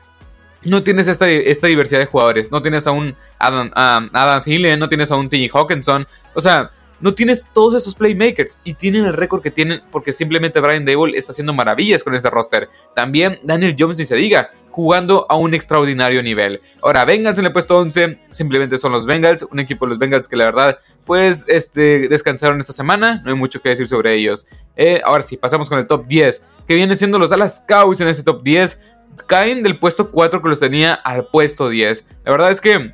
no 0.63 0.81
tienes 0.81 1.09
esta, 1.09 1.27
esta 1.27 1.67
diversidad 1.67 1.99
de 1.99 2.05
jugadores. 2.05 2.49
No 2.49 2.61
tienes 2.61 2.87
a 2.87 2.91
un 2.91 3.13
Adam, 3.37 3.69
Adam 3.75 4.41
Thielen, 4.41 4.79
no 4.79 4.87
tienes 4.87 5.11
a 5.11 5.17
un 5.17 5.27
T. 5.27 5.49
Hawkinson. 5.53 6.07
O 6.33 6.39
sea, 6.39 6.71
no 6.99 7.13
tienes 7.13 7.47
todos 7.53 7.75
esos 7.75 7.95
playmakers 7.95 8.59
y 8.63 8.73
tienen 8.73 9.05
el 9.05 9.13
récord 9.13 9.41
que 9.41 9.51
tienen 9.51 9.81
porque 9.91 10.11
simplemente 10.11 10.59
Brian 10.59 10.85
Dable 10.85 11.17
está 11.17 11.31
haciendo 11.31 11.53
maravillas 11.53 12.03
con 12.03 12.15
este 12.15 12.29
roster. 12.29 12.69
También 12.95 13.39
Daniel 13.43 13.75
Jones, 13.77 13.97
ni 13.97 14.05
se 14.05 14.15
diga, 14.15 14.51
jugando 14.77 15.25
a 15.27 15.35
un 15.35 15.55
extraordinario 15.55 16.21
nivel. 16.21 16.61
Ahora, 16.83 17.03
Bengals 17.03 17.39
en 17.39 17.45
el 17.45 17.51
puesto 17.51 17.77
11, 17.77 18.19
simplemente 18.29 18.77
son 18.77 18.91
los 18.91 19.07
Bengals, 19.07 19.45
un 19.49 19.59
equipo 19.59 19.85
de 19.85 19.89
los 19.89 19.97
Bengals 19.97 20.27
que 20.27 20.35
la 20.35 20.45
verdad, 20.45 20.77
pues, 21.03 21.45
este, 21.47 22.07
descansaron 22.07 22.59
esta 22.59 22.73
semana, 22.73 23.21
no 23.23 23.31
hay 23.31 23.35
mucho 23.35 23.59
que 23.59 23.69
decir 23.69 23.87
sobre 23.87 24.13
ellos. 24.13 24.45
Eh, 24.75 25.01
ahora 25.03 25.23
sí, 25.23 25.35
pasamos 25.35 25.67
con 25.67 25.79
el 25.79 25.87
top 25.87 26.05
10, 26.05 26.43
que 26.67 26.75
vienen 26.75 26.95
siendo 26.95 27.17
los 27.17 27.29
Dallas 27.29 27.63
Cowboys 27.67 28.01
en 28.01 28.07
ese 28.09 28.21
top 28.21 28.43
10, 28.43 28.79
caen 29.25 29.63
del 29.63 29.79
puesto 29.79 30.11
4 30.11 30.43
que 30.43 30.49
los 30.49 30.59
tenía 30.59 30.93
al 30.93 31.27
puesto 31.27 31.69
10. 31.69 32.05
La 32.23 32.31
verdad 32.31 32.51
es 32.51 32.61
que 32.61 32.93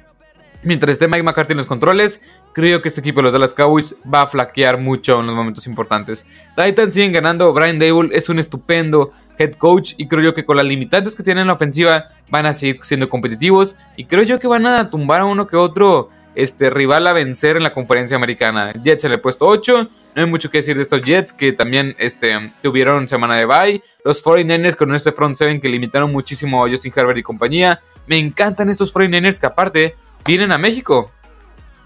mientras 0.63 0.93
esté 0.93 1.07
Mike 1.07 1.23
McCarthy 1.23 1.53
en 1.53 1.57
los 1.57 1.67
controles, 1.67 2.21
creo 2.53 2.81
que 2.81 2.89
este 2.89 3.01
equipo 3.01 3.19
de 3.19 3.23
los 3.23 3.33
Dallas 3.33 3.53
Cowboys 3.53 3.95
va 4.11 4.23
a 4.23 4.27
flaquear 4.27 4.77
mucho 4.77 5.19
en 5.19 5.27
los 5.27 5.35
momentos 5.35 5.67
importantes. 5.67 6.25
Titans 6.55 6.93
siguen 6.93 7.11
ganando, 7.11 7.51
Brian 7.53 7.79
Dable 7.79 8.09
es 8.11 8.29
un 8.29 8.39
estupendo 8.39 9.11
head 9.37 9.53
coach 9.53 9.93
y 9.97 10.07
creo 10.07 10.23
yo 10.23 10.33
que 10.33 10.45
con 10.45 10.57
las 10.57 10.65
limitantes 10.65 11.15
que 11.15 11.23
tienen 11.23 11.41
en 11.41 11.47
la 11.47 11.53
ofensiva 11.53 12.09
van 12.29 12.45
a 12.45 12.53
seguir 12.53 12.79
siendo 12.83 13.09
competitivos 13.09 13.75
y 13.97 14.05
creo 14.05 14.23
yo 14.23 14.39
que 14.39 14.47
van 14.47 14.65
a 14.65 14.89
tumbar 14.89 15.21
a 15.21 15.25
uno 15.25 15.47
que 15.47 15.55
otro 15.55 16.09
este, 16.35 16.69
rival 16.69 17.05
a 17.07 17.13
vencer 17.13 17.57
en 17.57 17.63
la 17.63 17.73
conferencia 17.73 18.17
americana. 18.17 18.73
Jets 18.83 19.03
en 19.05 19.11
el 19.11 19.21
puesto 19.21 19.45
8. 19.45 19.89
No 20.15 20.21
hay 20.21 20.29
mucho 20.29 20.49
que 20.49 20.59
decir 20.59 20.75
de 20.75 20.83
estos 20.83 21.01
Jets 21.01 21.33
que 21.33 21.53
también 21.53 21.95
este, 21.99 22.53
tuvieron 22.61 23.07
semana 23.07 23.35
de 23.35 23.45
bye. 23.45 23.83
Los 24.03 24.23
49ers 24.23 24.75
con 24.75 24.93
este 24.95 25.11
front 25.11 25.35
7 25.35 25.59
que 25.59 25.69
limitaron 25.69 26.11
muchísimo 26.11 26.65
a 26.65 26.69
Justin 26.69 26.93
Herbert 26.95 27.19
y 27.19 27.23
compañía. 27.23 27.81
Me 28.07 28.17
encantan 28.17 28.69
estos 28.69 28.93
49ers 28.93 29.39
que 29.39 29.45
aparte 29.45 29.95
vienen 30.25 30.51
a 30.51 30.57
México 30.57 31.11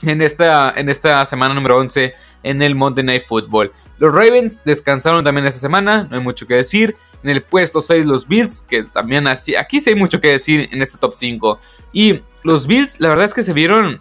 en 0.02 0.22
esta, 0.22 0.74
en 0.76 0.90
esta 0.90 1.26
semana 1.26 1.54
número 1.54 1.78
11 1.78 2.14
en 2.44 2.62
el 2.62 2.76
Monday 2.76 3.04
Night 3.04 3.24
Football. 3.24 3.72
Los 3.98 4.14
Ravens 4.14 4.64
descansaron 4.64 5.24
también 5.24 5.48
esta 5.48 5.60
semana, 5.60 6.08
no 6.10 6.18
hay 6.18 6.24
mucho 6.24 6.48
que 6.48 6.56
decir. 6.56 6.96
En 7.24 7.32
el 7.32 7.42
puesto 7.42 7.82
6 7.82 8.06
los 8.06 8.28
Bills, 8.28 8.62
que 8.62 8.84
también 8.84 9.28
así, 9.28 9.56
aquí 9.56 9.82
sí 9.82 9.90
hay 9.90 9.96
mucho 9.96 10.22
que 10.22 10.30
decir 10.30 10.70
en 10.72 10.82
este 10.82 10.98
top 10.98 11.14
5. 11.16 11.60
Y 11.92 12.22
los 12.44 12.68
Bills, 12.68 13.00
la 13.00 13.10
verdad 13.10 13.26
es 13.26 13.34
que 13.34 13.44
se 13.44 13.54
vieron 13.54 14.00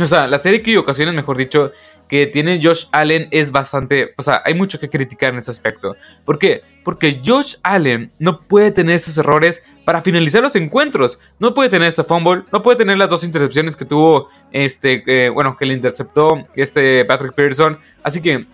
o 0.00 0.06
sea, 0.06 0.26
la 0.26 0.38
serie 0.38 0.62
que 0.62 0.76
ocasiones, 0.76 1.14
mejor 1.14 1.36
dicho, 1.36 1.72
que 2.08 2.26
tiene 2.26 2.60
Josh 2.62 2.86
Allen 2.92 3.28
es 3.30 3.52
bastante. 3.52 4.12
O 4.16 4.22
sea, 4.22 4.42
hay 4.44 4.54
mucho 4.54 4.78
que 4.78 4.90
criticar 4.90 5.32
en 5.32 5.38
ese 5.38 5.50
aspecto. 5.50 5.96
¿Por 6.24 6.38
qué? 6.38 6.62
Porque 6.84 7.20
Josh 7.24 7.56
Allen 7.62 8.10
no 8.18 8.42
puede 8.42 8.70
tener 8.70 8.96
esos 8.96 9.16
errores 9.18 9.64
para 9.84 10.02
finalizar 10.02 10.42
los 10.42 10.56
encuentros. 10.56 11.18
No 11.38 11.54
puede 11.54 11.70
tener 11.70 11.88
ese 11.88 12.04
fumble, 12.04 12.44
no 12.52 12.62
puede 12.62 12.76
tener 12.76 12.98
las 12.98 13.08
dos 13.08 13.24
intercepciones 13.24 13.76
que 13.76 13.84
tuvo 13.84 14.28
este. 14.52 15.30
bueno, 15.30 15.56
que 15.56 15.66
le 15.66 15.74
interceptó 15.74 16.46
este 16.54 17.04
Patrick 17.04 17.34
Pearson. 17.34 17.78
Así 18.02 18.20
que 18.20 18.46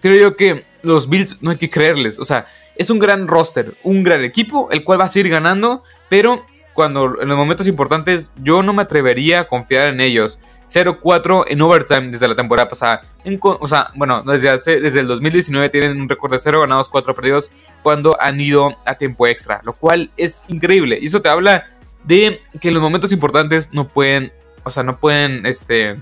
creo 0.00 0.16
yo 0.20 0.36
que 0.36 0.64
los 0.82 1.08
Bills 1.08 1.42
no 1.42 1.50
hay 1.50 1.56
que 1.56 1.70
creerles. 1.70 2.18
O 2.18 2.24
sea, 2.24 2.46
es 2.76 2.90
un 2.90 2.98
gran 2.98 3.26
roster, 3.26 3.74
un 3.82 4.02
gran 4.02 4.22
equipo, 4.24 4.68
el 4.70 4.84
cual 4.84 5.00
va 5.00 5.04
a 5.04 5.08
seguir 5.08 5.30
ganando, 5.30 5.82
pero 6.08 6.44
cuando 6.76 7.20
en 7.20 7.28
los 7.28 7.38
momentos 7.38 7.66
importantes 7.66 8.30
yo 8.42 8.62
no 8.62 8.72
me 8.72 8.82
atrevería 8.82 9.40
a 9.40 9.48
confiar 9.48 9.88
en 9.88 10.00
ellos. 10.00 10.38
0-4 10.72 11.44
en 11.48 11.62
overtime 11.62 12.08
desde 12.08 12.28
la 12.28 12.34
temporada 12.34 12.68
pasada. 12.68 13.02
o 13.40 13.68
sea, 13.68 13.90
bueno, 13.94 14.22
desde, 14.22 14.50
hace, 14.50 14.80
desde 14.80 15.00
el 15.00 15.06
2019 15.06 15.68
tienen 15.68 16.00
un 16.00 16.08
récord 16.08 16.32
de 16.32 16.38
0 16.38 16.60
ganados, 16.60 16.88
4 16.88 17.14
perdidos 17.14 17.50
cuando 17.82 18.16
han 18.20 18.40
ido 18.40 18.76
a 18.84 18.94
tiempo 18.96 19.26
extra, 19.26 19.60
lo 19.64 19.72
cual 19.72 20.10
es 20.16 20.42
increíble. 20.48 20.98
Y 21.00 21.06
eso 21.06 21.22
te 21.22 21.28
habla 21.28 21.66
de 22.04 22.42
que 22.60 22.68
en 22.68 22.74
los 22.74 22.82
momentos 22.82 23.12
importantes 23.12 23.70
no 23.72 23.88
pueden, 23.88 24.32
o 24.64 24.70
sea, 24.70 24.82
no 24.82 24.98
pueden, 24.98 25.46
este, 25.46 25.96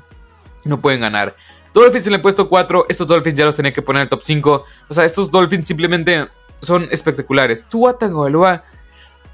no 0.65 0.81
pueden 0.81 1.01
ganar. 1.01 1.35
Dolphins 1.73 2.07
en 2.07 2.15
el 2.15 2.21
puesto 2.21 2.49
4, 2.49 2.87
estos 2.89 3.07
Dolphins 3.07 3.37
ya 3.37 3.45
los 3.45 3.55
tenía 3.55 3.73
que 3.73 3.83
poner 3.83 4.01
en 4.01 4.05
el 4.05 4.09
top 4.09 4.23
5. 4.23 4.65
O 4.89 4.95
sea, 4.95 5.05
estos 5.05 5.31
Dolphins 5.31 5.67
simplemente 5.67 6.29
son 6.63 6.89
espectaculares. 6.91 7.65
Tua 7.65 7.99
Tagovailoa, 7.99 8.63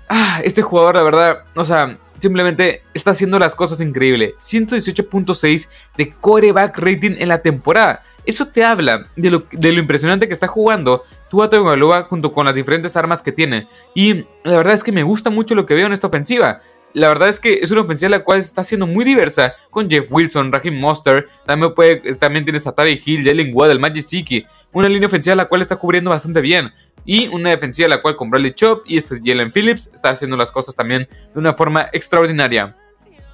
ah, 0.09 0.41
este 0.43 0.63
jugador, 0.63 0.97
la 0.97 1.03
verdad, 1.03 1.45
o 1.55 1.65
sea, 1.65 1.99
simplemente 2.21 2.83
está 2.95 3.11
haciendo 3.11 3.39
las 3.39 3.55
cosas 3.55 3.81
increíble. 3.81 4.35
118.6 4.39 5.69
de 5.97 6.11
coreback 6.13 6.79
rating 6.79 7.17
en 7.19 7.29
la 7.29 7.43
temporada. 7.43 8.03
Eso 8.27 8.47
te 8.47 8.65
habla 8.65 9.09
de 9.17 9.31
lo, 9.31 9.45
impresionante 9.79 10.29
que 10.29 10.35
está 10.35 10.47
jugando 10.47 11.05
Tua 11.31 11.49
Tagovailoa 11.49 12.03
junto 12.03 12.33
con 12.33 12.47
las 12.47 12.55
diferentes 12.55 12.97
armas 12.97 13.23
que 13.23 13.33
tiene. 13.33 13.69
Y 13.95 14.27
la 14.45 14.59
verdad 14.59 14.75
es 14.75 14.83
que 14.83 14.93
me 14.93 15.03
gusta 15.03 15.31
mucho 15.31 15.55
lo 15.55 15.67
que 15.67 15.75
veo 15.75 15.87
en 15.87 15.93
esta 15.93 16.07
ofensiva. 16.07 16.61
La 16.93 17.09
verdad 17.09 17.29
es 17.29 17.39
que 17.39 17.55
es 17.55 17.71
una 17.71 17.83
ofensiva 17.83 18.09
la 18.09 18.25
cual 18.25 18.41
está 18.41 18.65
siendo 18.65 18.87
muy 18.87 19.05
diversa 19.05 19.55
con 19.71 19.89
Jeff 19.89 20.07
Wilson, 20.11 20.51
Raheem 20.51 20.79
Monster, 20.79 21.29
también, 21.47 21.73
puede, 21.73 22.15
también 22.17 22.45
tienes 22.45 22.67
a 22.67 22.73
Tari 22.73 23.01
Hill, 23.05 23.25
Jalen 23.25 23.53
Waddle, 23.55 23.79
Magic 23.79 24.03
Siki, 24.03 24.47
una 24.73 24.89
línea 24.89 25.07
ofensiva 25.07 25.37
la 25.37 25.47
cual 25.47 25.63
está 25.63 25.77
cubriendo 25.77 26.11
bastante 26.11 26.41
bien 26.41 26.73
y 27.11 27.27
una 27.27 27.51
defensiva 27.51 27.89
la 27.89 28.01
cual 28.01 28.15
con 28.15 28.31
Bradley 28.31 28.53
Chop 28.53 28.85
y 28.87 28.97
este 28.97 29.21
Jalen 29.21 29.51
Phillips 29.51 29.91
está 29.93 30.11
haciendo 30.11 30.37
las 30.37 30.53
cosas 30.53 30.77
también 30.77 31.09
de 31.35 31.41
una 31.41 31.53
forma 31.53 31.89
extraordinaria. 31.93 32.77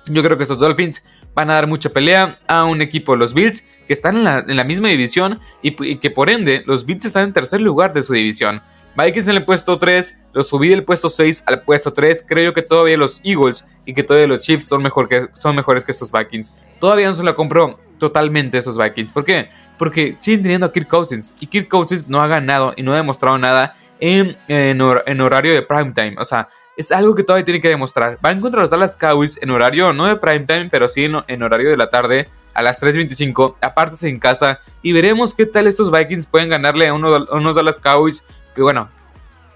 Yo 0.07 0.23
creo 0.23 0.39
que 0.39 0.45
estos 0.45 0.59
Dolphins 0.59 1.05
van 1.35 1.51
a 1.51 1.57
dar 1.57 1.67
mucha 1.67 1.91
pelea 1.91 2.39
a 2.49 2.65
un 2.65 2.81
equipo 2.81 3.13
de 3.13 3.19
los 3.19 3.35
Bills 3.35 3.65
que 3.87 3.93
están 3.93 4.17
en 4.17 4.57
la, 4.57 4.65
misma 4.65 4.89
división 4.89 5.41
y, 5.61 5.97
que 5.97 6.11
por 6.11 6.31
ende 6.31 6.63
los 6.65 6.87
Bills 6.87 7.05
están 7.05 7.25
en 7.25 7.33
tercer 7.35 7.61
lugar 7.61 7.93
de 7.93 8.03
su 8.03 8.15
división. 8.15 8.63
Vikings 8.97 9.29
en 9.29 9.37
el 9.37 9.45
puesto 9.45 9.79
3, 9.79 10.21
los 10.33 10.49
subí 10.49 10.71
del 10.71 10.83
puesto 10.83 11.11
6 11.11 11.45
al 11.45 11.61
puesto 11.61 11.93
3. 11.93 12.25
Creo 12.27 12.55
que 12.55 12.63
todavía 12.63 12.97
los 12.97 13.21
Eagles 13.25 13.67
y 13.85 13.93
que 13.93 14.03
todavía 14.03 14.27
los 14.27 14.41
Chiefs 14.41 14.65
son, 14.65 14.83
mejor 14.83 15.07
que, 15.07 15.27
son 15.35 15.55
mejores 15.55 15.85
que 15.85 15.93
estos 15.93 16.11
Vikings. 16.11 16.51
Todavía 16.81 17.09
no 17.09 17.15
se 17.15 17.23
la 17.23 17.35
compro 17.35 17.79
totalmente 17.99 18.59
esos 18.59 18.77
Vikings. 18.77 19.13
¿Por 19.13 19.25
qué? 19.25 19.51
Porque 19.79 20.17
siguen 20.19 20.43
teniendo 20.43 20.67
a 20.67 20.73
Kirk 20.73 20.89
Cousins. 20.89 21.35
Y 21.41 21.47
Kirk 21.47 21.69
Cousins 21.69 22.09
no 22.09 22.21
ha 22.21 22.27
ganado 22.27 22.75
y 22.77 22.83
no 22.83 22.93
ha 22.93 22.97
demostrado 22.97 23.39
nada 23.39 23.75
en, 24.01 24.37
en, 24.49 24.81
horario 24.81 25.55
de 25.55 25.63
prime 25.63 25.93
time. 25.93 26.17
O 26.19 26.25
sea, 26.25 26.49
es 26.77 26.93
algo 26.93 27.15
que 27.15 27.23
todavía 27.23 27.45
tiene 27.45 27.61
que 27.61 27.69
demostrar. 27.69 28.19
Va 28.25 28.31
a 28.31 28.33
encontrar 28.33 28.63
los 28.63 28.71
Dallas 28.71 28.97
Cowboys 28.97 29.39
en 29.41 29.51
horario 29.51 29.93
no 29.93 30.07
de 30.07 30.17
prime 30.17 30.47
time, 30.47 30.69
pero 30.71 30.89
sí 30.89 31.05
en, 31.05 31.43
horario 31.43 31.71
de 31.71 31.77
la 31.77 31.91
tarde 31.91 32.29
a 32.55 32.63
las 32.63 32.81
3.25. 32.81 33.57
Apártese 33.61 34.09
en 34.09 34.19
casa 34.19 34.61
y 34.83 34.93
veremos 34.93 35.35
qué 35.35 35.47
tal 35.47 35.67
estos 35.67 35.91
Vikings 35.91 36.27
pueden 36.27 36.49
ganarle 36.51 36.89
a, 36.89 36.95
uno, 36.95 37.15
a 37.15 37.37
unos 37.37 37.57
Dallas 37.57 37.81
Cowboys 37.81 38.23
que 38.55 38.63
bueno, 38.63 38.89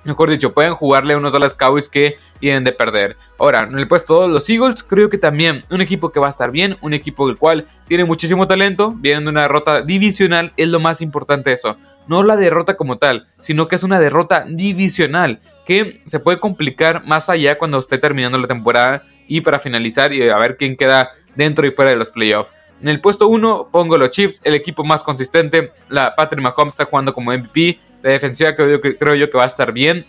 Mejor 0.04 0.30
dicho, 0.30 0.54
pueden 0.54 0.74
jugarle 0.74 1.12
a 1.12 1.18
unos 1.18 1.32
Dallas 1.32 1.54
Cowboys 1.54 1.88
que 1.88 2.16
vienen 2.40 2.64
de 2.64 2.72
perder. 2.72 3.16
Ahora, 3.38 3.64
en 3.64 3.78
el 3.78 3.86
puesto 3.86 4.26
los 4.28 4.48
Eagles, 4.48 4.82
creo 4.82 5.10
que 5.10 5.18
también 5.18 5.64
un 5.70 5.82
equipo 5.82 6.10
que 6.10 6.20
va 6.20 6.28
a 6.28 6.30
estar 6.30 6.50
bien, 6.50 6.78
un 6.80 6.94
equipo 6.94 7.26
del 7.26 7.36
cual 7.36 7.66
tiene 7.86 8.04
muchísimo 8.04 8.46
talento, 8.46 8.94
vienen 8.96 9.24
de 9.24 9.30
una 9.30 9.42
derrota 9.42 9.82
divisional, 9.82 10.52
es 10.56 10.68
lo 10.68 10.80
más 10.80 11.02
importante 11.02 11.52
eso. 11.52 11.76
No 12.06 12.22
la 12.22 12.36
derrota 12.36 12.76
como 12.76 12.96
tal, 12.96 13.24
sino 13.40 13.68
que 13.68 13.76
es 13.76 13.82
una 13.82 14.00
derrota 14.00 14.46
divisional, 14.48 15.38
que 15.66 16.00
se 16.06 16.18
puede 16.18 16.40
complicar 16.40 17.04
más 17.04 17.28
allá 17.28 17.58
cuando 17.58 17.78
esté 17.78 17.98
terminando 17.98 18.38
la 18.38 18.48
temporada 18.48 19.04
y 19.28 19.42
para 19.42 19.58
finalizar 19.58 20.12
y 20.12 20.28
a 20.28 20.38
ver 20.38 20.56
quién 20.56 20.76
queda 20.76 21.10
dentro 21.36 21.66
y 21.66 21.70
fuera 21.72 21.90
de 21.90 21.96
los 21.96 22.10
playoffs. 22.10 22.52
En 22.82 22.88
el 22.88 23.00
puesto 23.00 23.28
1 23.28 23.68
pongo 23.70 23.98
los 23.98 24.10
Chiefs, 24.10 24.40
el 24.42 24.54
equipo 24.54 24.84
más 24.84 25.02
consistente. 25.02 25.72
La 25.90 26.16
Patrick 26.16 26.42
Mahomes 26.42 26.74
está 26.74 26.86
jugando 26.86 27.12
como 27.12 27.30
MVP. 27.30 27.78
La 28.02 28.10
defensiva 28.10 28.54
creo 28.54 29.14
yo 29.14 29.30
que, 29.30 29.36
va 29.36 29.44
a 29.44 29.48
estar 29.48 29.72
bien. 29.72 30.06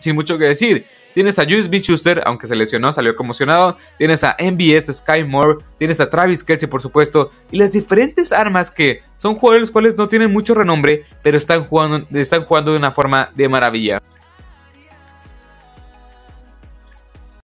sin 0.00 0.14
mucho 0.14 0.38
que 0.38 0.44
decir. 0.44 0.86
Tienes 1.16 1.38
a 1.38 1.44
Juice 1.44 1.70
B. 1.70 1.78
Schuster, 1.78 2.22
aunque 2.26 2.46
se 2.46 2.54
lesionó, 2.54 2.92
salió 2.92 3.16
conmocionado. 3.16 3.78
Tienes 3.96 4.22
a 4.22 4.36
MBS 4.38 4.94
Sky 4.98 5.24
Moore. 5.24 5.64
Tienes 5.78 5.98
a 5.98 6.10
Travis 6.10 6.44
Kelsey, 6.44 6.68
por 6.68 6.82
supuesto. 6.82 7.30
Y 7.50 7.56
las 7.56 7.72
diferentes 7.72 8.34
armas 8.34 8.70
que 8.70 9.00
son 9.16 9.34
jugadores 9.34 9.62
los 9.62 9.70
cuales 9.70 9.96
no 9.96 10.10
tienen 10.10 10.30
mucho 10.30 10.54
renombre, 10.54 11.04
pero 11.22 11.38
están 11.38 11.64
jugando, 11.64 12.06
están 12.12 12.44
jugando 12.44 12.72
de 12.72 12.76
una 12.76 12.92
forma 12.92 13.30
de 13.34 13.48
maravilla. 13.48 14.02